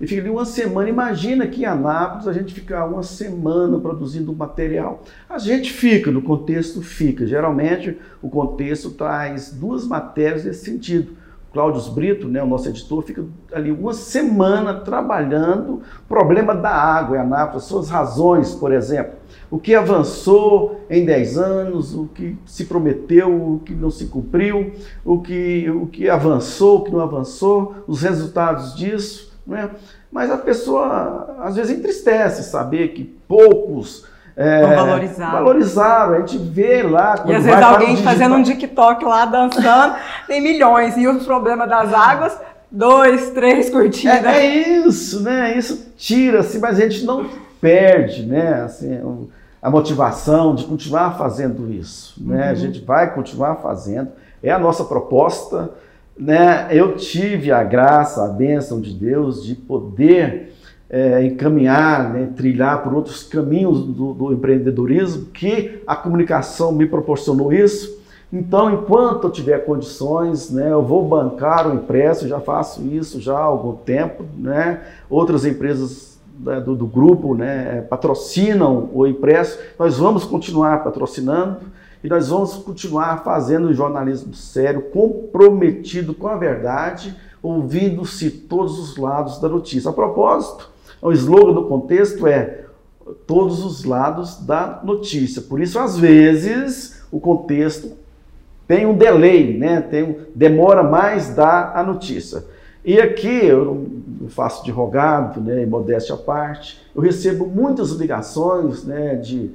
E 0.00 0.06
fica 0.06 0.20
ali 0.20 0.30
uma 0.30 0.44
semana. 0.44 0.88
Imagina 0.88 1.46
que 1.46 1.62
em 1.62 1.64
Anápolis 1.64 2.28
a 2.28 2.32
gente 2.32 2.54
ficar 2.54 2.86
uma 2.86 3.02
semana 3.02 3.78
produzindo 3.78 4.32
material. 4.32 5.02
A 5.28 5.38
gente 5.38 5.72
fica, 5.72 6.10
no 6.10 6.22
contexto 6.22 6.80
fica. 6.82 7.26
Geralmente 7.26 7.98
o 8.22 8.28
contexto 8.28 8.90
traz 8.90 9.50
duas 9.50 9.86
matérias 9.86 10.44
nesse 10.44 10.64
sentido. 10.64 11.16
Cláudio 11.52 11.92
Brito, 11.92 12.28
né, 12.28 12.42
o 12.42 12.46
nosso 12.46 12.68
editor, 12.68 13.02
fica 13.02 13.24
ali 13.52 13.72
uma 13.72 13.94
semana 13.94 14.74
trabalhando 14.74 15.80
problema 16.06 16.54
da 16.54 16.70
água 16.70 17.16
em 17.16 17.20
Anápolis, 17.20 17.64
suas 17.64 17.88
razões, 17.88 18.54
por 18.54 18.70
exemplo. 18.70 19.14
O 19.50 19.58
que 19.58 19.74
avançou 19.74 20.84
em 20.90 21.06
10 21.06 21.38
anos, 21.38 21.94
o 21.94 22.06
que 22.06 22.36
se 22.44 22.66
prometeu, 22.66 23.54
o 23.54 23.60
que 23.64 23.74
não 23.74 23.90
se 23.90 24.06
cumpriu, 24.06 24.72
o 25.02 25.20
que, 25.22 25.70
o 25.70 25.86
que 25.86 26.08
avançou, 26.08 26.80
o 26.80 26.84
que 26.84 26.92
não 26.92 27.00
avançou, 27.00 27.76
os 27.86 28.02
resultados 28.02 28.76
disso. 28.76 29.27
Né? 29.48 29.70
Mas 30.12 30.30
a 30.30 30.36
pessoa 30.36 31.36
às 31.40 31.56
vezes 31.56 31.76
entristece 31.76 32.42
saber 32.42 32.88
que 32.88 33.02
poucos 33.02 34.06
é, 34.36 34.76
valorizaram. 34.76 35.32
valorizaram. 35.32 36.14
A 36.14 36.18
gente 36.18 36.36
vê 36.36 36.82
lá. 36.82 37.24
E 37.26 37.34
às 37.34 37.44
vezes 37.44 37.62
alguém 37.62 37.96
fazendo 37.96 38.34
um 38.34 38.42
TikTok 38.42 39.04
lá 39.04 39.24
dançando, 39.24 39.96
tem 40.28 40.42
milhões. 40.42 40.96
E 40.98 41.08
o 41.08 41.18
problema 41.24 41.66
das 41.66 41.94
águas, 41.94 42.38
dois, 42.70 43.30
três 43.30 43.70
curtidas. 43.70 44.24
É, 44.24 44.46
é 44.46 44.56
isso, 44.86 45.22
né? 45.22 45.56
Isso 45.56 45.92
tira, 45.96 46.40
assim, 46.40 46.58
mas 46.58 46.78
a 46.78 46.82
gente 46.82 47.04
não 47.04 47.26
perde, 47.58 48.26
né? 48.26 48.62
Assim, 48.62 49.00
a 49.62 49.70
motivação 49.70 50.54
de 50.54 50.64
continuar 50.64 51.16
fazendo 51.16 51.72
isso. 51.72 52.14
Né? 52.22 52.44
Uhum. 52.44 52.50
A 52.50 52.54
gente 52.54 52.80
vai 52.84 53.12
continuar 53.14 53.56
fazendo. 53.56 54.10
É 54.42 54.52
a 54.52 54.58
nossa 54.58 54.84
proposta 54.84 55.70
né, 56.18 56.68
eu 56.70 56.96
tive 56.96 57.52
a 57.52 57.62
graça, 57.62 58.24
a 58.24 58.28
bênção 58.28 58.80
de 58.80 58.92
Deus 58.92 59.44
de 59.44 59.54
poder 59.54 60.52
é, 60.90 61.24
encaminhar, 61.24 62.12
né, 62.12 62.30
trilhar 62.34 62.82
por 62.82 62.92
outros 62.92 63.22
caminhos 63.22 63.84
do, 63.84 64.12
do, 64.14 64.32
empreendedorismo, 64.32 65.26
que 65.26 65.82
a 65.86 65.94
comunicação 65.94 66.72
me 66.72 66.86
proporcionou 66.86 67.52
isso. 67.52 67.98
Então, 68.32 68.70
enquanto 68.70 69.24
eu 69.24 69.30
tiver 69.30 69.64
condições, 69.64 70.50
né, 70.50 70.72
eu 70.72 70.82
vou 70.82 71.06
bancar 71.06 71.70
o 71.70 71.74
impresso, 71.74 72.26
já 72.28 72.40
faço 72.40 72.82
isso 72.86 73.20
já 73.20 73.36
há 73.36 73.42
algum 73.42 73.74
tempo. 73.74 74.24
Né? 74.36 74.80
Outras 75.08 75.46
empresas 75.46 76.18
né, 76.38 76.60
do, 76.60 76.74
do 76.74 76.86
grupo 76.86 77.34
né, 77.34 77.82
patrocinam 77.88 78.90
o 78.92 79.06
impresso, 79.06 79.58
nós 79.78 79.96
vamos 79.96 80.24
continuar 80.24 80.82
patrocinando 80.82 81.58
e 82.02 82.08
nós 82.08 82.28
vamos 82.28 82.54
continuar 82.54 83.24
fazendo 83.24 83.74
jornalismo 83.74 84.34
sério, 84.34 84.82
comprometido 84.82 86.14
com 86.14 86.28
a 86.28 86.36
verdade, 86.36 87.14
ouvindo-se 87.42 88.30
todos 88.30 88.78
os 88.78 88.96
lados 88.96 89.40
da 89.40 89.48
notícia. 89.48 89.90
A 89.90 89.92
propósito, 89.92 90.70
o 91.02 91.12
slogan 91.12 91.54
do 91.54 91.66
contexto 91.66 92.26
é 92.26 92.64
todos 93.26 93.64
os 93.64 93.84
lados 93.84 94.44
da 94.44 94.80
notícia. 94.84 95.42
Por 95.42 95.60
isso, 95.60 95.78
às 95.78 95.98
vezes, 95.98 97.02
o 97.10 97.18
contexto 97.18 97.92
tem 98.66 98.86
um 98.86 98.96
delay, 98.96 99.56
né? 99.56 99.80
tem 99.80 100.02
um, 100.02 100.16
demora 100.34 100.82
mais 100.82 101.34
dar 101.34 101.72
a 101.74 101.82
notícia. 101.82 102.44
E 102.84 103.00
aqui, 103.00 103.46
eu 103.46 103.86
faço 104.28 104.64
de 104.64 104.70
rogado, 104.70 105.40
né, 105.40 105.66
modéstia 105.66 106.14
à 106.14 106.18
parte, 106.18 106.80
eu 106.94 107.02
recebo 107.02 107.46
muitas 107.46 107.90
ligações 107.90 108.84
né, 108.84 109.16
de 109.16 109.50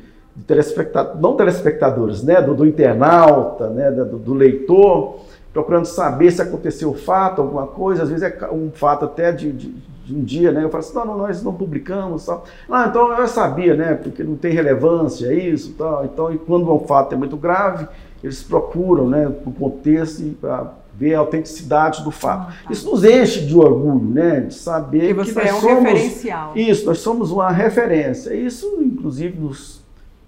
telespectadores, 0.47 1.21
não 1.21 1.35
telespectadores, 1.35 2.23
né, 2.23 2.41
do, 2.41 2.55
do 2.55 2.65
internauta, 2.65 3.69
né, 3.69 3.91
do, 3.91 4.17
do, 4.17 4.33
leitor, 4.33 5.19
procurando 5.53 5.85
saber 5.85 6.31
se 6.31 6.41
aconteceu 6.41 6.89
o 6.89 6.93
fato, 6.93 7.41
alguma 7.41 7.67
coisa, 7.67 8.03
às 8.03 8.09
vezes 8.09 8.23
é 8.23 8.49
um 8.51 8.71
fato 8.71 9.05
até 9.05 9.31
de, 9.31 9.51
de, 9.51 9.75
de 10.05 10.15
um 10.15 10.23
dia, 10.23 10.51
né, 10.51 10.63
eu 10.63 10.69
falo 10.69 10.83
assim, 10.83 10.95
não, 10.95 11.05
não, 11.05 11.17
nós 11.17 11.43
não 11.43 11.53
publicamos, 11.53 12.25
tal. 12.25 12.43
Ah, 12.69 12.87
então 12.89 13.15
eu 13.17 13.27
sabia, 13.27 13.75
né, 13.75 13.93
porque 13.93 14.23
não 14.23 14.35
tem 14.35 14.51
relevância 14.51 15.31
isso, 15.31 15.75
tal, 15.77 16.03
então 16.05 16.33
e 16.33 16.37
quando 16.37 16.71
um 16.73 16.79
fato 16.79 17.13
é 17.13 17.17
muito 17.17 17.37
grave, 17.37 17.87
eles 18.23 18.41
procuram, 18.41 19.07
né, 19.07 19.31
o 19.45 19.51
contexto 19.51 20.23
para 20.41 20.73
ver 20.95 21.15
a 21.15 21.19
autenticidade 21.19 22.03
do 22.03 22.11
fato. 22.11 22.47
Ah, 22.49 22.53
tá. 22.65 22.71
Isso 22.71 22.89
nos 22.89 23.03
enche 23.03 23.45
de 23.45 23.55
orgulho, 23.55 24.09
né, 24.09 24.39
de 24.41 24.55
saber 24.55 25.07
que, 25.07 25.13
você 25.13 25.31
que 25.31 25.37
nós 25.37 25.47
é 25.47 25.53
um 25.53 25.61
somos, 25.61 25.83
referencial. 25.83 26.51
Isso, 26.55 26.85
nós 26.85 26.97
somos 26.99 27.31
uma 27.31 27.51
referência. 27.51 28.33
Isso, 28.33 28.79
inclusive, 28.81 29.39
nos 29.39 29.82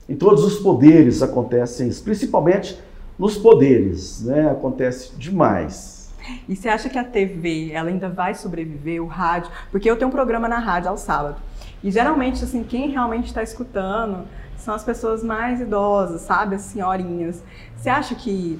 em 0.07 0.15
todos 0.15 0.43
os 0.43 0.59
poderes 0.59 1.21
acontece 1.21 1.88
isso, 1.88 2.03
principalmente 2.03 2.79
nos 3.17 3.38
poderes, 3.38 4.21
né? 4.24 4.51
Acontece 4.51 5.15
demais. 5.15 6.13
E 6.47 6.55
você 6.55 6.69
acha 6.69 6.89
que 6.89 6.97
a 6.97 7.03
TV 7.03 7.71
ela 7.71 7.89
ainda 7.89 8.09
vai 8.09 8.33
sobreviver, 8.33 9.01
o 9.01 9.07
rádio? 9.07 9.51
Porque 9.71 9.89
eu 9.89 9.95
tenho 9.95 10.09
um 10.09 10.12
programa 10.12 10.47
na 10.47 10.59
rádio 10.59 10.89
ao 10.89 10.97
sábado. 10.97 11.38
E 11.83 11.91
geralmente, 11.91 12.43
assim, 12.43 12.63
quem 12.63 12.89
realmente 12.89 13.27
está 13.27 13.43
escutando 13.43 14.27
são 14.57 14.74
as 14.74 14.83
pessoas 14.83 15.24
mais 15.24 15.62
idosas, 15.62 16.21
sabe? 16.21 16.55
As 16.55 16.63
senhorinhas. 16.63 17.43
Você 17.77 17.89
acha 17.89 18.15
que 18.15 18.59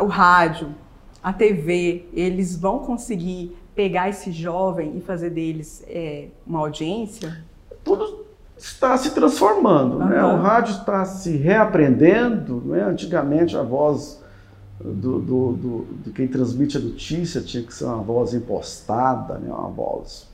o 0.00 0.06
rádio, 0.06 0.74
a 1.22 1.32
TV, 1.32 2.06
eles 2.12 2.56
vão 2.56 2.80
conseguir 2.80 3.56
pegar 3.74 4.08
esse 4.10 4.30
jovem 4.30 4.96
e 4.98 5.00
fazer 5.00 5.30
deles 5.30 5.82
é, 5.88 6.28
uma 6.46 6.60
audiência? 6.60 7.42
Tudo, 7.82 8.21
está 8.62 8.96
se 8.96 9.10
transformando. 9.10 9.98
Uhum. 9.98 10.06
Né? 10.06 10.24
O 10.24 10.36
rádio 10.36 10.76
está 10.76 11.04
se 11.04 11.36
reaprendendo. 11.36 12.62
Né? 12.66 12.82
Antigamente 12.82 13.56
a 13.56 13.62
voz 13.62 14.22
do, 14.80 15.18
do, 15.18 15.52
do, 15.52 15.86
de 16.04 16.10
quem 16.12 16.28
transmite 16.28 16.76
a 16.76 16.80
notícia 16.80 17.40
tinha 17.40 17.62
que 17.62 17.74
ser 17.74 17.84
uma 17.84 18.02
voz 18.02 18.32
impostada, 18.32 19.34
né? 19.34 19.52
uma 19.52 19.68
voz 19.68 20.30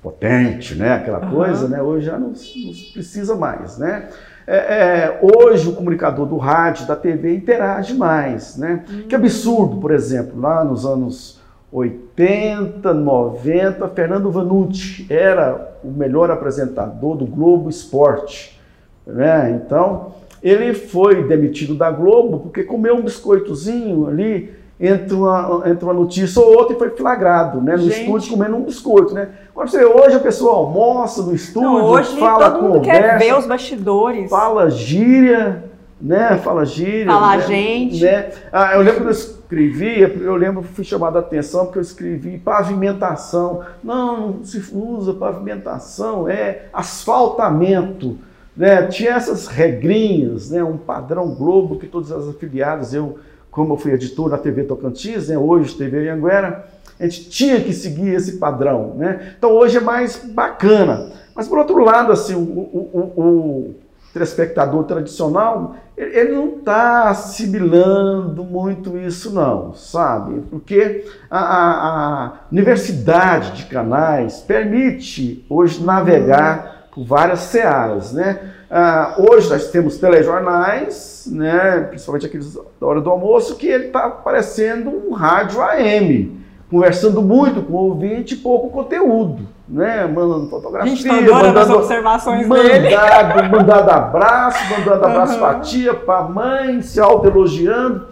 potente, 0.00 0.76
né? 0.76 0.94
aquela 0.94 1.24
uhum. 1.24 1.30
coisa. 1.32 1.68
Né? 1.68 1.82
Hoje 1.82 2.06
já 2.06 2.18
não, 2.18 2.28
não 2.28 2.92
precisa 2.92 3.34
mais. 3.34 3.76
Né? 3.78 4.08
É, 4.46 4.56
é, 4.56 5.20
hoje 5.20 5.68
o 5.68 5.72
comunicador 5.72 6.26
do 6.26 6.36
rádio, 6.36 6.86
da 6.86 6.94
TV, 6.94 7.34
interage 7.34 7.94
mais. 7.94 8.56
Né? 8.56 8.84
Uhum. 8.88 9.08
Que 9.08 9.14
absurdo, 9.16 9.78
por 9.78 9.90
exemplo, 9.90 10.40
lá 10.40 10.64
nos 10.64 10.86
anos 10.86 11.39
80, 11.72 12.92
90, 12.92 13.88
Fernando 13.88 14.30
Vanucci 14.30 15.06
era 15.08 15.78
o 15.84 15.88
melhor 15.88 16.30
apresentador 16.30 17.16
do 17.16 17.24
Globo 17.24 17.70
Esporte. 17.70 18.60
Né? 19.06 19.60
Então, 19.64 20.14
ele 20.42 20.74
foi 20.74 21.26
demitido 21.28 21.74
da 21.74 21.90
Globo 21.90 22.40
porque 22.40 22.64
comeu 22.64 22.96
um 22.96 23.02
biscoitozinho 23.02 24.08
ali 24.08 24.52
entre 24.80 25.14
uma, 25.14 25.62
entre 25.66 25.84
uma 25.84 25.92
notícia 25.92 26.40
ou 26.40 26.56
outra 26.56 26.74
e 26.74 26.78
foi 26.78 26.88
flagrado, 26.90 27.60
né? 27.60 27.72
No 27.72 27.82
Gente. 27.82 28.00
estúdio 28.00 28.30
comendo 28.30 28.56
um 28.56 28.62
biscoito, 28.62 29.12
né? 29.12 29.28
Você 29.54 29.84
hoje 29.84 30.16
a 30.16 30.20
pessoa 30.20 30.54
almoça 30.54 31.22
no 31.22 31.34
estúdio, 31.34 31.68
Não, 31.68 31.84
hoje 31.84 32.18
fala 32.18 32.50
todo 32.50 32.62
mundo 32.62 32.78
conversa, 32.78 33.02
quer 33.02 33.18
ver 33.18 33.36
os 33.36 33.44
bastidores. 33.44 34.30
Fala 34.30 34.70
gíria, 34.70 35.69
né? 36.00 36.38
Fala 36.38 36.64
gíria. 36.64 37.06
Fala 37.06 37.36
né? 37.36 37.46
gente. 37.46 38.02
Né? 38.02 38.30
Ah, 38.52 38.74
eu 38.74 38.82
lembro 38.82 39.04
que 39.04 39.10
escrevi, 39.10 40.00
eu 40.00 40.36
lembro, 40.36 40.62
fui 40.62 40.84
chamado 40.84 41.16
a 41.16 41.20
atenção 41.20 41.64
porque 41.66 41.78
eu 41.78 41.82
escrevi 41.82 42.38
pavimentação. 42.38 43.62
Não, 43.82 44.30
não 44.30 44.44
se 44.44 44.62
usa 44.72 45.12
pavimentação, 45.12 46.28
é 46.28 46.66
asfaltamento. 46.72 48.16
Né? 48.56 48.86
Tinha 48.86 49.12
essas 49.12 49.46
regrinhas, 49.46 50.50
né? 50.50 50.62
um 50.62 50.76
padrão 50.76 51.34
Globo 51.34 51.78
que 51.78 51.86
todas 51.86 52.12
as 52.12 52.28
afiliadas, 52.28 52.94
eu, 52.94 53.18
como 53.50 53.74
eu 53.74 53.76
fui 53.76 53.92
editor 53.92 54.30
na 54.30 54.38
TV 54.38 54.64
Tocantins, 54.64 55.28
né? 55.28 55.36
hoje 55.36 55.74
TV 55.74 56.08
Anguera, 56.08 56.66
a 56.98 57.04
gente 57.04 57.28
tinha 57.30 57.60
que 57.60 57.72
seguir 57.72 58.14
esse 58.14 58.38
padrão. 58.38 58.94
Né? 58.96 59.34
Então 59.36 59.50
hoje 59.52 59.78
é 59.78 59.80
mais 59.80 60.16
bacana. 60.16 61.12
Mas 61.34 61.48
por 61.48 61.58
outro 61.58 61.82
lado, 61.82 62.12
assim, 62.12 62.34
o, 62.34 62.38
o, 62.38 63.12
o 63.16 63.74
telespectador 64.12 64.84
tradicional, 64.84 65.76
ele 65.96 66.32
não 66.32 66.58
está 66.58 67.10
assimilando 67.10 68.42
muito 68.42 68.98
isso 68.98 69.32
não, 69.32 69.74
sabe? 69.74 70.40
Porque 70.50 71.04
a, 71.30 71.38
a, 71.38 72.24
a, 72.24 72.32
universidade 72.50 73.52
de 73.52 73.66
canais 73.66 74.40
permite 74.40 75.44
hoje 75.48 75.82
navegar 75.82 76.88
por 76.92 77.04
várias 77.04 77.40
searas, 77.40 78.12
né? 78.12 78.40
Ah, 78.68 79.16
hoje 79.18 79.50
nós 79.50 79.68
temos 79.68 79.98
telejornais, 79.98 81.28
né, 81.30 81.80
principalmente 81.88 82.26
aqueles 82.26 82.54
da 82.54 82.86
hora 82.86 83.00
do 83.00 83.10
almoço, 83.10 83.56
que 83.56 83.66
ele 83.66 83.86
está 83.86 84.08
parecendo 84.08 84.90
um 84.90 85.12
rádio 85.12 85.60
AM, 85.60 86.40
conversando 86.70 87.20
muito 87.20 87.62
com 87.62 87.72
o 87.72 87.88
ouvinte 87.88 88.34
e 88.34 88.36
pouco 88.36 88.70
conteúdo, 88.70 89.48
né? 89.70 90.04
Mandando 90.06 90.48
fotografia, 90.48 90.92
a 90.92 90.96
gente 90.96 91.06
tá 91.06 91.14
mandando 91.14 91.58
as 91.58 91.70
observações 91.70 92.46
mandado, 92.46 92.68
dele. 92.68 93.48
mandado 93.48 93.90
abraço, 93.90 94.58
mandando 94.70 95.04
abraço 95.04 95.34
uhum. 95.34 95.38
para 95.38 95.50
a 95.50 95.60
tia, 95.60 95.94
para 95.94 96.18
a 96.18 96.28
mãe, 96.28 96.82
se 96.82 97.00
auto-elogiando. 97.00 98.08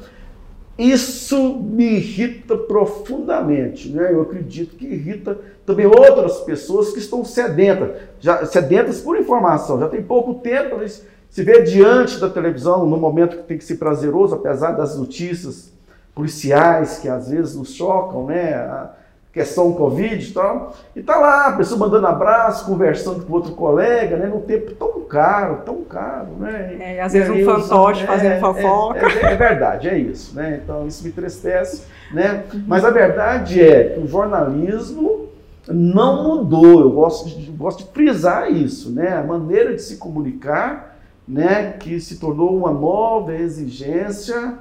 Isso 0.79 1.59
me 1.59 1.97
irrita 1.97 2.57
profundamente, 2.57 3.89
né? 3.91 4.13
Eu 4.13 4.23
acredito 4.23 4.77
que 4.77 4.87
irrita 4.87 5.37
também 5.67 5.87
outras 5.87 6.39
pessoas 6.43 6.93
que 6.93 7.01
estão 7.01 7.25
sedentas, 7.25 7.91
já, 8.21 8.47
sedentas 8.47 9.01
por 9.01 9.19
informação. 9.19 9.81
Já 9.81 9.89
tem 9.89 10.01
pouco 10.01 10.35
tempo, 10.35 10.77
eles 10.77 11.05
se 11.29 11.43
vê 11.43 11.63
diante 11.63 12.21
da 12.21 12.31
televisão, 12.31 12.87
no 12.87 12.97
momento 12.97 13.39
que 13.39 13.43
tem 13.43 13.59
que 13.59 13.65
ser 13.65 13.75
prazeroso, 13.75 14.37
apesar 14.37 14.73
das 14.73 14.97
notícias 14.97 15.73
policiais 16.15 17.01
que 17.01 17.09
às 17.09 17.29
vezes 17.29 17.57
nos 17.57 17.75
chocam, 17.75 18.27
né? 18.27 18.55
A 18.55 18.93
questão 19.39 19.73
Covid 19.73 20.29
e 20.29 20.33
tal. 20.33 20.75
E 20.97 21.03
tá 21.03 21.17
lá, 21.17 21.49
a 21.49 21.53
pessoa 21.53 21.79
mandando 21.79 22.07
abraço, 22.09 22.67
conversando 22.67 23.25
com 23.25 23.33
outro 23.33 23.53
colega, 23.53 24.17
né? 24.17 24.27
Num 24.27 24.41
tempo 24.41 24.73
tão 24.73 25.01
caro, 25.03 25.63
tão 25.65 25.83
caro, 25.85 26.29
né? 26.39 26.77
É, 26.81 27.01
às 27.01 27.13
vezes 27.13 27.31
um 27.31 27.45
fantoche 27.45 28.05
fazendo 28.05 28.33
é, 28.33 28.41
fofoca. 28.41 28.99
É, 28.99 29.27
é, 29.27 29.33
é, 29.33 29.37
verdade, 29.37 29.89
é 29.89 29.97
isso, 29.97 30.35
né? 30.35 30.61
Então 30.63 30.87
isso 30.87 31.05
me 31.05 31.11
entristece, 31.11 31.85
né? 32.13 32.45
Mas 32.67 32.85
a 32.85 32.91
verdade 32.91 33.63
é 33.63 33.91
que 33.91 34.01
o 34.01 34.09
jornalismo 34.09 35.29
não 35.69 36.25
mudou. 36.25 36.81
Eu 36.81 36.91
gosto 36.91 37.29
de, 37.29 37.51
gosto 37.53 37.85
de 37.85 37.91
frisar 37.93 38.51
isso, 38.51 38.91
né? 38.91 39.17
A 39.17 39.23
maneira 39.23 39.73
de 39.73 39.83
se 39.83 39.99
comunicar, 39.99 40.99
né? 41.27 41.75
Que 41.79 42.01
se 42.01 42.19
tornou 42.19 42.57
uma 42.57 42.73
nova 42.73 43.35
exigência 43.35 44.59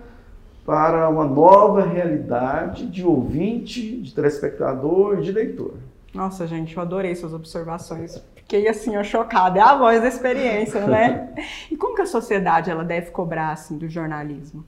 para 0.67 1.07
uma 1.07 1.23
nova 1.23 1.85
realidade 1.85 2.87
de 2.87 3.01
ouvinte, 3.01 4.01
de 4.01 4.13
telespectador 4.13 5.17
e 5.17 5.21
de 5.21 5.31
leitor. 5.31 5.75
Nossa, 6.13 6.45
gente, 6.45 6.75
eu 6.75 6.83
adorei 6.83 7.15
suas 7.15 7.33
observações. 7.33 8.21
Fiquei 8.35 8.67
assim, 8.67 8.97
ó, 8.97 9.03
chocada. 9.03 9.59
É 9.59 9.61
a 9.61 9.77
voz 9.77 10.01
da 10.01 10.09
experiência, 10.09 10.85
né? 10.85 11.33
e 11.71 11.77
como 11.77 11.95
que 11.95 12.01
a 12.01 12.05
sociedade 12.05 12.69
ela 12.69 12.83
deve 12.83 13.11
cobrar 13.11 13.53
assim 13.53 13.77
do 13.77 13.87
jornalismo? 13.87 14.65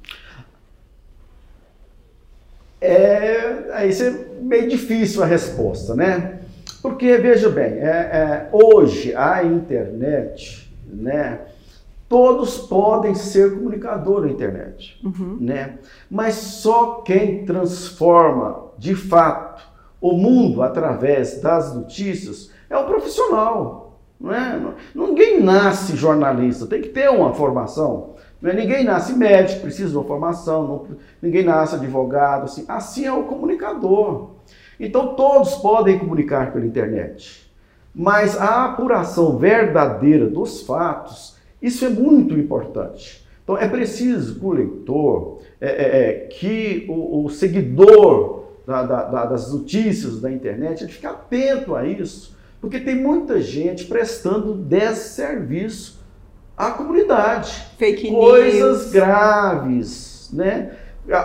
É, 2.80 3.70
aí 3.74 3.92
é 3.92 4.42
meio 4.42 4.70
difícil 4.70 5.22
a 5.22 5.26
resposta, 5.26 5.96
né? 5.96 6.40
Porque 6.82 7.18
veja 7.18 7.50
bem, 7.50 7.74
é, 7.74 7.90
é, 7.90 8.50
hoje 8.54 9.14
a 9.14 9.44
internet, 9.44 10.74
né? 10.88 11.42
Todos 12.10 12.58
podem 12.58 13.14
ser 13.14 13.54
comunicador 13.54 14.22
na 14.22 14.32
internet, 14.32 15.00
uhum. 15.04 15.38
né? 15.40 15.78
Mas 16.10 16.34
só 16.34 17.02
quem 17.06 17.46
transforma 17.46 18.72
de 18.80 18.96
fato 18.96 19.62
o 20.02 20.14
mundo 20.14 20.64
através 20.64 21.40
das 21.40 21.76
notícias 21.76 22.52
é 22.68 22.76
o 22.76 22.86
profissional, 22.86 24.00
não 24.20 24.34
é? 24.34 24.60
Ninguém 24.96 25.42
nasce 25.42 25.96
jornalista, 25.96 26.66
tem 26.66 26.82
que 26.82 26.90
ter 26.90 27.10
uma 27.10 27.34
formação. 27.34 28.16
Não 28.42 28.50
é? 28.50 28.54
Ninguém 28.54 28.84
nasce 28.84 29.14
médico, 29.14 29.62
precisa 29.62 29.90
de 29.90 29.98
uma 29.98 30.06
formação, 30.06 30.68
não, 30.68 30.98
ninguém 31.22 31.44
nasce 31.44 31.76
advogado, 31.76 32.46
assim. 32.46 32.66
Assim 32.68 33.06
é 33.06 33.14
o 33.14 33.24
comunicador. 33.24 34.32
Então 34.80 35.14
todos 35.16 35.56
podem 35.56 36.00
comunicar 36.00 36.52
pela 36.52 36.66
internet. 36.66 37.50
Mas 37.94 38.40
a 38.40 38.66
apuração 38.66 39.38
verdadeira 39.38 40.28
dos 40.28 40.62
fatos 40.62 41.38
isso 41.62 41.86
é 41.86 41.90
muito 41.90 42.38
importante. 42.38 43.28
Então 43.44 43.58
é 43.58 43.68
preciso 43.68 44.40
que 44.40 44.46
o 44.46 44.52
leitor, 44.52 45.40
é, 45.60 45.68
é, 45.68 46.10
é, 46.10 46.14
que 46.28 46.86
o, 46.88 47.26
o 47.26 47.30
seguidor 47.30 48.46
da, 48.66 48.84
da, 48.84 49.26
das 49.26 49.52
notícias 49.52 50.22
da 50.22 50.32
internet, 50.32 50.84
ele 50.84 50.92
fique 50.92 51.08
atento 51.08 51.76
a 51.76 51.86
isso, 51.88 52.38
porque 52.62 52.80
tem 52.80 52.96
muita 52.96 53.42
gente 53.42 53.86
prestando 53.86 54.54
desserviço 54.54 56.00
à 56.56 56.72
comunidade. 56.72 57.52
Fake 57.78 58.10
Coisas 58.10 58.82
news. 58.82 58.92
graves, 58.92 60.30
né? 60.32 60.74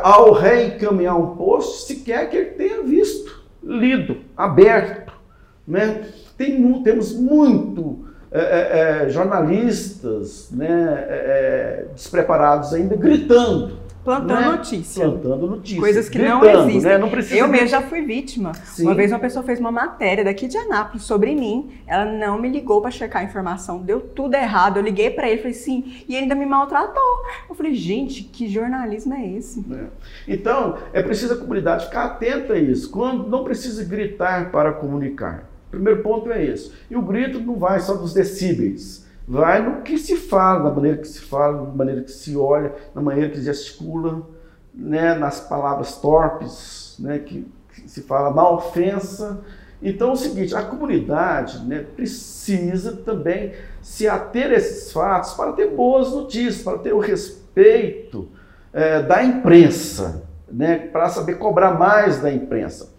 Ao 0.02 0.32
reencaminhar 0.32 1.20
um 1.20 1.36
post, 1.36 1.86
se 1.86 1.96
quer 1.96 2.30
que 2.30 2.36
ele 2.36 2.50
tenha 2.52 2.82
visto, 2.82 3.44
lido, 3.62 4.18
aberto, 4.34 5.12
né? 5.68 6.06
Tem, 6.38 6.82
temos 6.82 7.12
muito 7.12 8.06
é, 8.34 8.40
é, 8.40 9.04
é, 9.04 9.08
jornalistas 9.10 10.50
né, 10.50 11.06
é, 11.08 11.14
é, 11.14 11.86
despreparados 11.94 12.74
ainda 12.74 12.96
gritando. 12.96 13.84
Plantando 14.04 14.40
né? 14.40 14.50
notícia. 14.50 15.08
Plantando 15.08 15.46
notícia. 15.46 15.80
Coisas 15.80 16.08
que 16.08 16.18
gritando, 16.18 16.44
não 16.44 16.68
existem. 16.68 16.92
Né? 16.92 16.98
Não 16.98 17.08
eu 17.38 17.48
mesmo 17.48 17.68
já 17.68 17.80
fui 17.80 18.02
vítima. 18.02 18.52
Sim. 18.52 18.82
Uma 18.82 18.94
vez 18.94 19.12
uma 19.12 19.20
pessoa 19.20 19.44
fez 19.44 19.60
uma 19.60 19.70
matéria 19.70 20.24
daqui 20.24 20.48
de 20.48 20.58
Anápolis 20.58 21.04
sobre 21.04 21.34
mim. 21.34 21.70
Ela 21.86 22.04
não 22.04 22.36
me 22.38 22.50
ligou 22.50 22.82
para 22.82 22.90
checar 22.90 23.22
a 23.22 23.24
informação. 23.24 23.78
Deu 23.78 24.00
tudo 24.00 24.34
errado. 24.34 24.78
Eu 24.78 24.82
liguei 24.82 25.10
para 25.10 25.28
ele 25.28 25.36
e 25.36 25.38
falei 25.38 25.54
sim. 25.54 26.04
E 26.06 26.14
ele 26.14 26.24
ainda 26.24 26.34
me 26.34 26.44
maltratou. 26.44 27.02
Eu 27.48 27.54
falei, 27.54 27.72
gente, 27.72 28.24
que 28.24 28.46
jornalismo 28.48 29.14
é 29.14 29.26
esse? 29.26 29.64
É. 29.72 29.84
Então, 30.28 30.76
é 30.92 31.02
preciso 31.02 31.34
a 31.34 31.36
comunidade 31.36 31.86
ficar 31.86 32.04
atenta 32.04 32.54
a 32.54 32.58
isso. 32.58 32.90
Quando 32.90 33.30
não 33.30 33.44
precisa 33.44 33.84
gritar 33.84 34.50
para 34.50 34.72
comunicar. 34.72 35.53
Primeiro 35.74 36.02
ponto 36.02 36.30
é 36.30 36.44
esse. 36.44 36.72
E 36.90 36.96
o 36.96 37.02
grito 37.02 37.40
não 37.40 37.56
vai 37.56 37.80
só 37.80 37.94
dos 37.94 38.12
decíbeis, 38.12 39.04
vai 39.26 39.62
no 39.62 39.82
que 39.82 39.98
se 39.98 40.16
fala, 40.16 40.64
na 40.64 40.70
maneira 40.70 40.98
que 40.98 41.08
se 41.08 41.20
fala, 41.20 41.62
na 41.62 41.72
maneira 41.74 42.02
que 42.02 42.10
se 42.10 42.36
olha, 42.36 42.74
na 42.94 43.02
maneira 43.02 43.30
que 43.30 43.38
se 43.38 43.44
gesticula, 43.44 44.22
né, 44.74 45.14
nas 45.14 45.40
palavras 45.40 45.96
torpes, 45.96 46.96
né, 46.98 47.18
que, 47.18 47.46
que 47.72 47.88
se 47.88 48.02
fala 48.02 48.34
na 48.34 48.48
ofensa. 48.48 49.40
Então 49.82 50.10
é 50.10 50.12
o 50.12 50.16
seguinte, 50.16 50.54
a 50.54 50.62
comunidade 50.62 51.64
né, 51.66 51.84
precisa 51.94 52.96
também 52.96 53.52
se 53.82 54.08
ater 54.08 54.50
a 54.50 54.54
esses 54.54 54.92
fatos 54.92 55.34
para 55.34 55.52
ter 55.52 55.70
boas 55.70 56.10
notícias, 56.10 56.62
para 56.62 56.78
ter 56.78 56.92
o 56.92 56.98
respeito 56.98 58.28
é, 58.72 59.02
da 59.02 59.22
imprensa, 59.22 60.24
né, 60.50 60.78
para 60.78 61.08
saber 61.08 61.38
cobrar 61.38 61.78
mais 61.78 62.20
da 62.20 62.32
imprensa. 62.32 62.93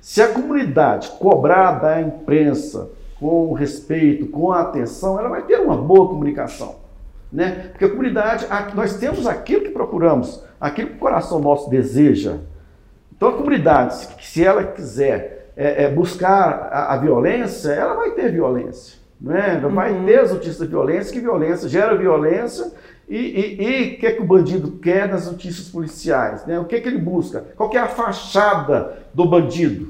Se 0.00 0.22
a 0.22 0.28
comunidade 0.28 1.08
cobrar 1.18 1.72
da 1.72 2.00
imprensa 2.00 2.90
com 3.18 3.52
respeito, 3.52 4.26
com 4.26 4.50
atenção, 4.50 5.18
ela 5.18 5.28
vai 5.28 5.42
ter 5.42 5.60
uma 5.60 5.76
boa 5.76 6.08
comunicação. 6.08 6.76
Né? 7.30 7.68
Porque 7.70 7.84
a 7.84 7.90
comunidade, 7.90 8.46
nós 8.74 8.96
temos 8.96 9.26
aquilo 9.26 9.62
que 9.62 9.70
procuramos, 9.70 10.42
aquilo 10.60 10.88
que 10.88 10.96
o 10.96 10.98
coração 10.98 11.38
nosso 11.38 11.68
deseja. 11.68 12.38
Então 13.14 13.28
a 13.28 13.32
comunidade, 13.34 14.08
se 14.20 14.44
ela 14.44 14.64
quiser 14.64 15.52
é, 15.56 15.84
é, 15.84 15.90
buscar 15.90 16.70
a, 16.72 16.94
a, 16.94 16.96
violência, 16.96 17.70
ela 17.70 17.94
vai 17.94 18.12
ter 18.12 18.32
violência. 18.32 18.98
Né? 19.20 19.56
Ela 19.58 19.68
uhum. 19.68 19.74
vai 19.74 20.04
ter 20.04 20.20
as 20.20 20.32
notícias 20.32 20.58
de 20.58 20.66
violência, 20.66 21.12
que 21.12 21.20
violência 21.20 21.68
gera 21.68 21.94
violência, 21.96 22.72
e 23.06 23.96
o 23.96 24.00
que, 24.00 24.06
é 24.06 24.12
que 24.12 24.22
o 24.22 24.24
bandido 24.24 24.78
quer 24.78 25.08
nas 25.08 25.26
notícias 25.26 25.68
policiais? 25.68 26.46
Né? 26.46 26.60
O 26.60 26.64
que, 26.64 26.76
é 26.76 26.80
que 26.80 26.88
ele 26.88 26.98
busca? 26.98 27.44
Qual 27.56 27.68
é 27.74 27.78
a 27.78 27.88
fachada 27.88 28.98
do 29.12 29.26
bandido? 29.26 29.89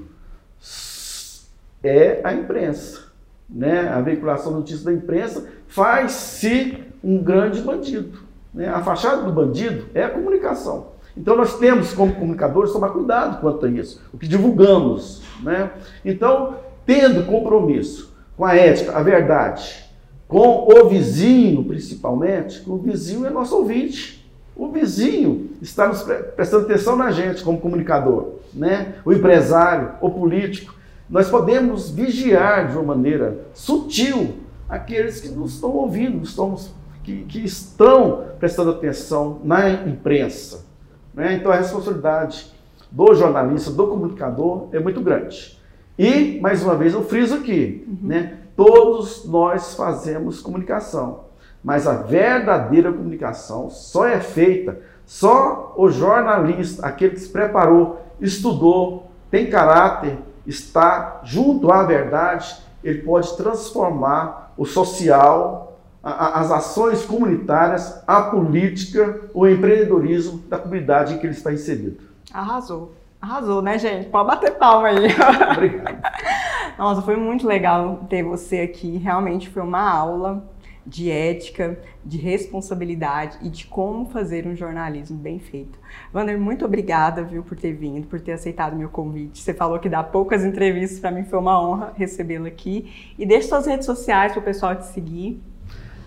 É 1.82 2.20
a 2.22 2.32
imprensa. 2.32 3.10
Né? 3.48 3.88
A 3.88 4.00
veiculação 4.00 4.52
notícia 4.52 4.84
da 4.84 4.92
imprensa 4.92 5.48
faz-se 5.66 6.84
um 7.02 7.22
grande 7.22 7.60
bandido. 7.60 8.18
Né? 8.52 8.68
A 8.68 8.80
fachada 8.82 9.22
do 9.22 9.32
bandido 9.32 9.86
é 9.94 10.04
a 10.04 10.10
comunicação. 10.10 10.88
Então 11.16 11.36
nós 11.36 11.58
temos, 11.58 11.92
como 11.92 12.14
comunicadores, 12.14 12.72
tomar 12.72 12.90
cuidado 12.90 13.40
quanto 13.40 13.66
a 13.66 13.68
isso, 13.68 14.00
o 14.12 14.18
que 14.18 14.28
divulgamos. 14.28 15.22
Né? 15.42 15.70
Então, 16.04 16.56
tendo 16.86 17.26
compromisso 17.26 18.14
com 18.36 18.44
a 18.44 18.54
ética, 18.54 18.96
a 18.96 19.02
verdade, 19.02 19.84
com 20.26 20.68
o 20.72 20.88
vizinho, 20.88 21.64
principalmente, 21.64 22.62
o 22.68 22.76
vizinho 22.78 23.26
é 23.26 23.30
nosso 23.30 23.56
ouvinte. 23.56 24.20
O 24.54 24.68
vizinho 24.68 25.50
está 25.60 25.88
nos 25.88 26.02
prestando 26.36 26.66
atenção 26.66 26.94
na 26.94 27.10
gente 27.10 27.42
como 27.42 27.58
comunicador, 27.58 28.34
né? 28.52 28.94
O 29.04 29.12
empresário, 29.12 29.92
o 30.00 30.10
político. 30.10 30.74
Nós 31.10 31.28
podemos 31.28 31.90
vigiar 31.90 32.68
de 32.68 32.76
uma 32.76 32.94
maneira 32.94 33.46
sutil 33.52 34.36
aqueles 34.68 35.20
que 35.20 35.28
nos 35.28 35.54
estão 35.54 35.70
ouvindo, 35.70 36.22
estamos, 36.22 36.72
que, 37.02 37.24
que 37.24 37.44
estão 37.44 38.26
prestando 38.38 38.70
atenção 38.70 39.40
na 39.42 39.68
imprensa. 39.70 40.64
Né? 41.12 41.34
Então 41.34 41.50
a 41.50 41.56
responsabilidade 41.56 42.52
do 42.90 43.12
jornalista, 43.14 43.72
do 43.72 43.88
comunicador 43.88 44.68
é 44.72 44.78
muito 44.78 45.00
grande. 45.00 45.58
E, 45.98 46.40
mais 46.40 46.62
uma 46.62 46.76
vez, 46.76 46.94
eu 46.94 47.04
friso 47.04 47.34
aqui, 47.34 47.84
uhum. 47.86 48.08
né? 48.08 48.38
Todos 48.56 49.24
nós 49.26 49.74
fazemos 49.74 50.40
comunicação, 50.40 51.24
mas 51.62 51.86
a 51.86 51.94
verdadeira 51.94 52.92
comunicação 52.92 53.68
só 53.70 54.06
é 54.06 54.20
feita, 54.20 54.80
só 55.04 55.74
o 55.76 55.90
jornalista, 55.90 56.86
aquele 56.86 57.14
que 57.14 57.20
se 57.20 57.28
preparou, 57.28 58.00
estudou, 58.20 59.10
tem 59.30 59.50
caráter, 59.50 60.18
está 60.46 61.20
junto 61.24 61.70
à 61.70 61.82
verdade, 61.82 62.56
ele 62.82 63.02
pode 63.02 63.36
transformar 63.36 64.52
o 64.56 64.64
social, 64.64 65.78
as 66.02 66.50
ações 66.50 67.04
comunitárias, 67.04 68.02
a 68.06 68.22
política, 68.22 69.20
o 69.34 69.46
empreendedorismo 69.46 70.38
da 70.48 70.58
comunidade 70.58 71.14
em 71.14 71.18
que 71.18 71.26
ele 71.26 71.34
está 71.34 71.52
inserido. 71.52 72.02
Arrasou. 72.32 72.94
Arrasou, 73.20 73.60
né, 73.60 73.78
gente? 73.78 74.08
Pode 74.08 74.28
bater 74.28 74.52
palma 74.56 74.88
aí. 74.88 75.08
Obrigado. 75.52 76.00
Nossa, 76.78 77.02
foi 77.02 77.16
muito 77.16 77.46
legal 77.46 78.06
ter 78.08 78.22
você 78.22 78.60
aqui. 78.60 78.96
Realmente 78.96 79.50
foi 79.50 79.62
uma 79.62 79.90
aula 79.90 80.42
de 80.86 81.10
ética, 81.10 81.78
de 82.04 82.18
responsabilidade 82.18 83.38
e 83.42 83.48
de 83.48 83.66
como 83.66 84.06
fazer 84.06 84.46
um 84.46 84.56
jornalismo 84.56 85.16
bem 85.16 85.38
feito. 85.38 85.78
Wander, 86.14 86.38
muito 86.38 86.64
obrigada, 86.64 87.22
viu, 87.22 87.42
por 87.42 87.56
ter 87.56 87.72
vindo, 87.72 88.06
por 88.06 88.20
ter 88.20 88.32
aceitado 88.32 88.76
meu 88.76 88.88
convite. 88.88 89.42
Você 89.42 89.54
falou 89.54 89.78
que 89.78 89.88
dá 89.88 90.02
poucas 90.02 90.44
entrevistas, 90.44 90.98
para 90.98 91.10
mim 91.10 91.24
foi 91.24 91.38
uma 91.38 91.62
honra 91.62 91.92
recebê-lo 91.94 92.46
aqui. 92.46 93.12
E 93.18 93.26
deixe 93.26 93.48
suas 93.48 93.66
redes 93.66 93.86
sociais 93.86 94.32
para 94.32 94.40
o 94.40 94.44
pessoal 94.44 94.74
te 94.74 94.86
seguir. 94.86 95.42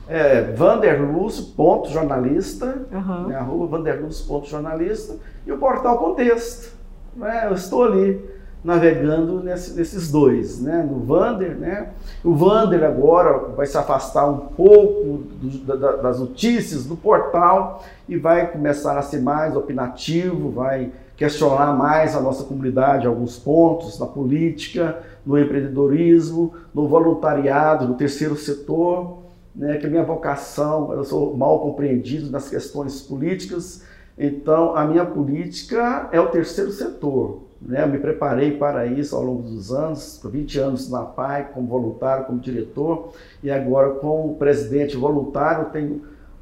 É, 0.07 0.41
vanderluz.jornalista, 0.41 2.86
uhum. 2.91 3.27
né, 3.27 3.36
arroba 3.36 3.77
vanderluz.jornalista 3.77 5.17
e 5.45 5.51
o 5.51 5.57
portal 5.57 5.97
Contexto. 5.97 6.73
Né, 7.15 7.45
eu 7.45 7.53
estou 7.53 7.83
ali 7.83 8.19
navegando 8.63 9.43
nesse, 9.43 9.73
nesses 9.73 10.10
dois, 10.10 10.62
né? 10.62 10.88
No 10.89 10.99
Vander, 10.99 11.58
né? 11.58 11.89
O 12.23 12.34
Vander 12.34 12.84
agora 12.84 13.49
vai 13.49 13.65
se 13.65 13.78
afastar 13.78 14.30
um 14.30 14.38
pouco 14.38 15.23
do, 15.41 15.78
da, 15.78 15.97
das 15.97 16.19
notícias 16.19 16.86
do 16.86 16.95
portal 16.95 17.84
e 18.08 18.15
vai 18.15 18.49
começar 18.49 18.97
a 18.97 19.02
ser 19.02 19.21
mais 19.21 19.56
opinativo, 19.56 20.49
vai 20.49 20.91
questionar 21.17 21.73
mais 21.73 22.15
a 22.15 22.21
nossa 22.21 22.45
comunidade, 22.45 23.06
alguns 23.06 23.38
pontos 23.38 23.99
na 23.99 24.06
política, 24.06 24.97
no 25.26 25.38
empreendedorismo, 25.38 26.54
no 26.73 26.88
voluntariado, 26.88 27.88
no 27.88 27.95
terceiro 27.95 28.38
setor, 28.38 29.23
né? 29.54 29.76
Que 29.78 29.88
a 29.88 29.89
minha 29.89 30.04
vocação, 30.04 30.93
eu 30.93 31.04
sou 31.04 31.36
mal 31.36 31.60
compreendido 31.60 32.32
nas 32.32 32.49
questões 32.49 33.02
políticas, 33.02 33.84
então 34.17 34.73
a 34.73 34.86
minha 34.86 35.04
política 35.04 36.08
é 36.13 36.21
o 36.21 36.28
terceiro 36.28 36.71
setor 36.71 37.52
né? 37.65 37.86
Me 37.86 37.97
preparei 37.97 38.58
para 38.58 38.86
isso 38.86 39.15
ao 39.15 39.23
longo 39.23 39.43
dos 39.43 39.71
anos, 39.71 40.19
20 40.23 40.60
anos 40.60 40.89
na 40.89 41.04
PAI, 41.04 41.49
como 41.54 41.67
voluntário, 41.67 42.26
como 42.26 42.39
diretor, 42.39 43.13
e 43.41 43.49
agora 43.49 43.91
como 43.91 44.36
presidente 44.36 44.97
voluntário, 44.97 45.69
tenho 45.71 46.02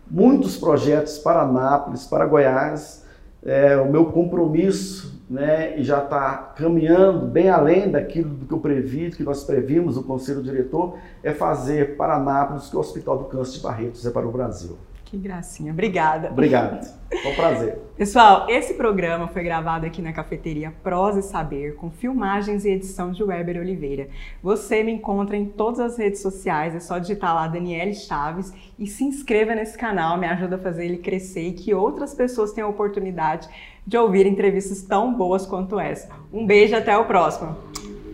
muitos 0.09 0.57
projetos 0.57 1.17
para 1.17 1.41
Anápolis, 1.41 2.05
para 2.05 2.25
Goiás. 2.25 3.01
É, 3.43 3.75
o 3.75 3.91
meu 3.91 4.05
compromisso 4.05 5.19
né, 5.27 5.79
e 5.79 5.83
já 5.83 6.03
está 6.03 6.53
caminhando 6.55 7.25
bem 7.25 7.49
além 7.49 7.89
daquilo 7.89 8.35
que 8.45 8.53
eu 8.53 8.59
previ, 8.59 9.09
que 9.09 9.23
nós 9.23 9.43
previmos, 9.43 9.97
o 9.97 10.03
Conselho 10.03 10.43
Diretor, 10.43 10.95
é 11.23 11.33
fazer 11.33 11.95
para 11.95 12.17
Anápolis 12.17 12.69
que 12.69 12.75
o 12.75 12.79
Hospital 12.79 13.17
do 13.17 13.23
Câncer 13.25 13.53
de 13.53 13.63
Barretos 13.63 14.05
é 14.05 14.11
para 14.11 14.27
o 14.27 14.31
Brasil. 14.31 14.77
Que 15.11 15.17
gracinha. 15.17 15.73
Obrigada. 15.73 16.29
Obrigado. 16.29 16.87
Foi 17.21 17.31
um 17.33 17.35
prazer. 17.35 17.77
Pessoal, 17.97 18.45
esse 18.47 18.75
programa 18.75 19.27
foi 19.27 19.43
gravado 19.43 19.85
aqui 19.85 20.01
na 20.01 20.13
cafeteria 20.13 20.73
Prosa 20.81 21.19
e 21.19 21.21
Saber, 21.21 21.75
com 21.75 21.91
filmagens 21.91 22.63
e 22.63 22.69
edição 22.69 23.11
de 23.11 23.21
Weber 23.21 23.59
Oliveira. 23.59 24.07
Você 24.41 24.81
me 24.81 24.93
encontra 24.93 25.35
em 25.35 25.43
todas 25.43 25.81
as 25.81 25.97
redes 25.97 26.21
sociais, 26.21 26.73
é 26.73 26.79
só 26.79 26.97
digitar 26.97 27.35
lá 27.35 27.45
Daniele 27.45 27.93
Chaves 27.93 28.53
e 28.79 28.87
se 28.87 29.03
inscreva 29.03 29.53
nesse 29.53 29.77
canal, 29.77 30.17
me 30.17 30.27
ajuda 30.27 30.55
a 30.55 30.59
fazer 30.59 30.85
ele 30.85 30.99
crescer 30.99 31.49
e 31.49 31.51
que 31.51 31.73
outras 31.73 32.13
pessoas 32.13 32.53
tenham 32.53 32.69
a 32.69 32.71
oportunidade 32.71 33.49
de 33.85 33.97
ouvir 33.97 34.25
entrevistas 34.25 34.81
tão 34.81 35.13
boas 35.13 35.45
quanto 35.45 35.77
essa. 35.77 36.07
Um 36.31 36.45
beijo 36.45 36.73
até 36.73 36.97
o 36.97 37.03
próximo. 37.03 37.57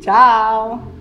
Tchau! 0.01 0.96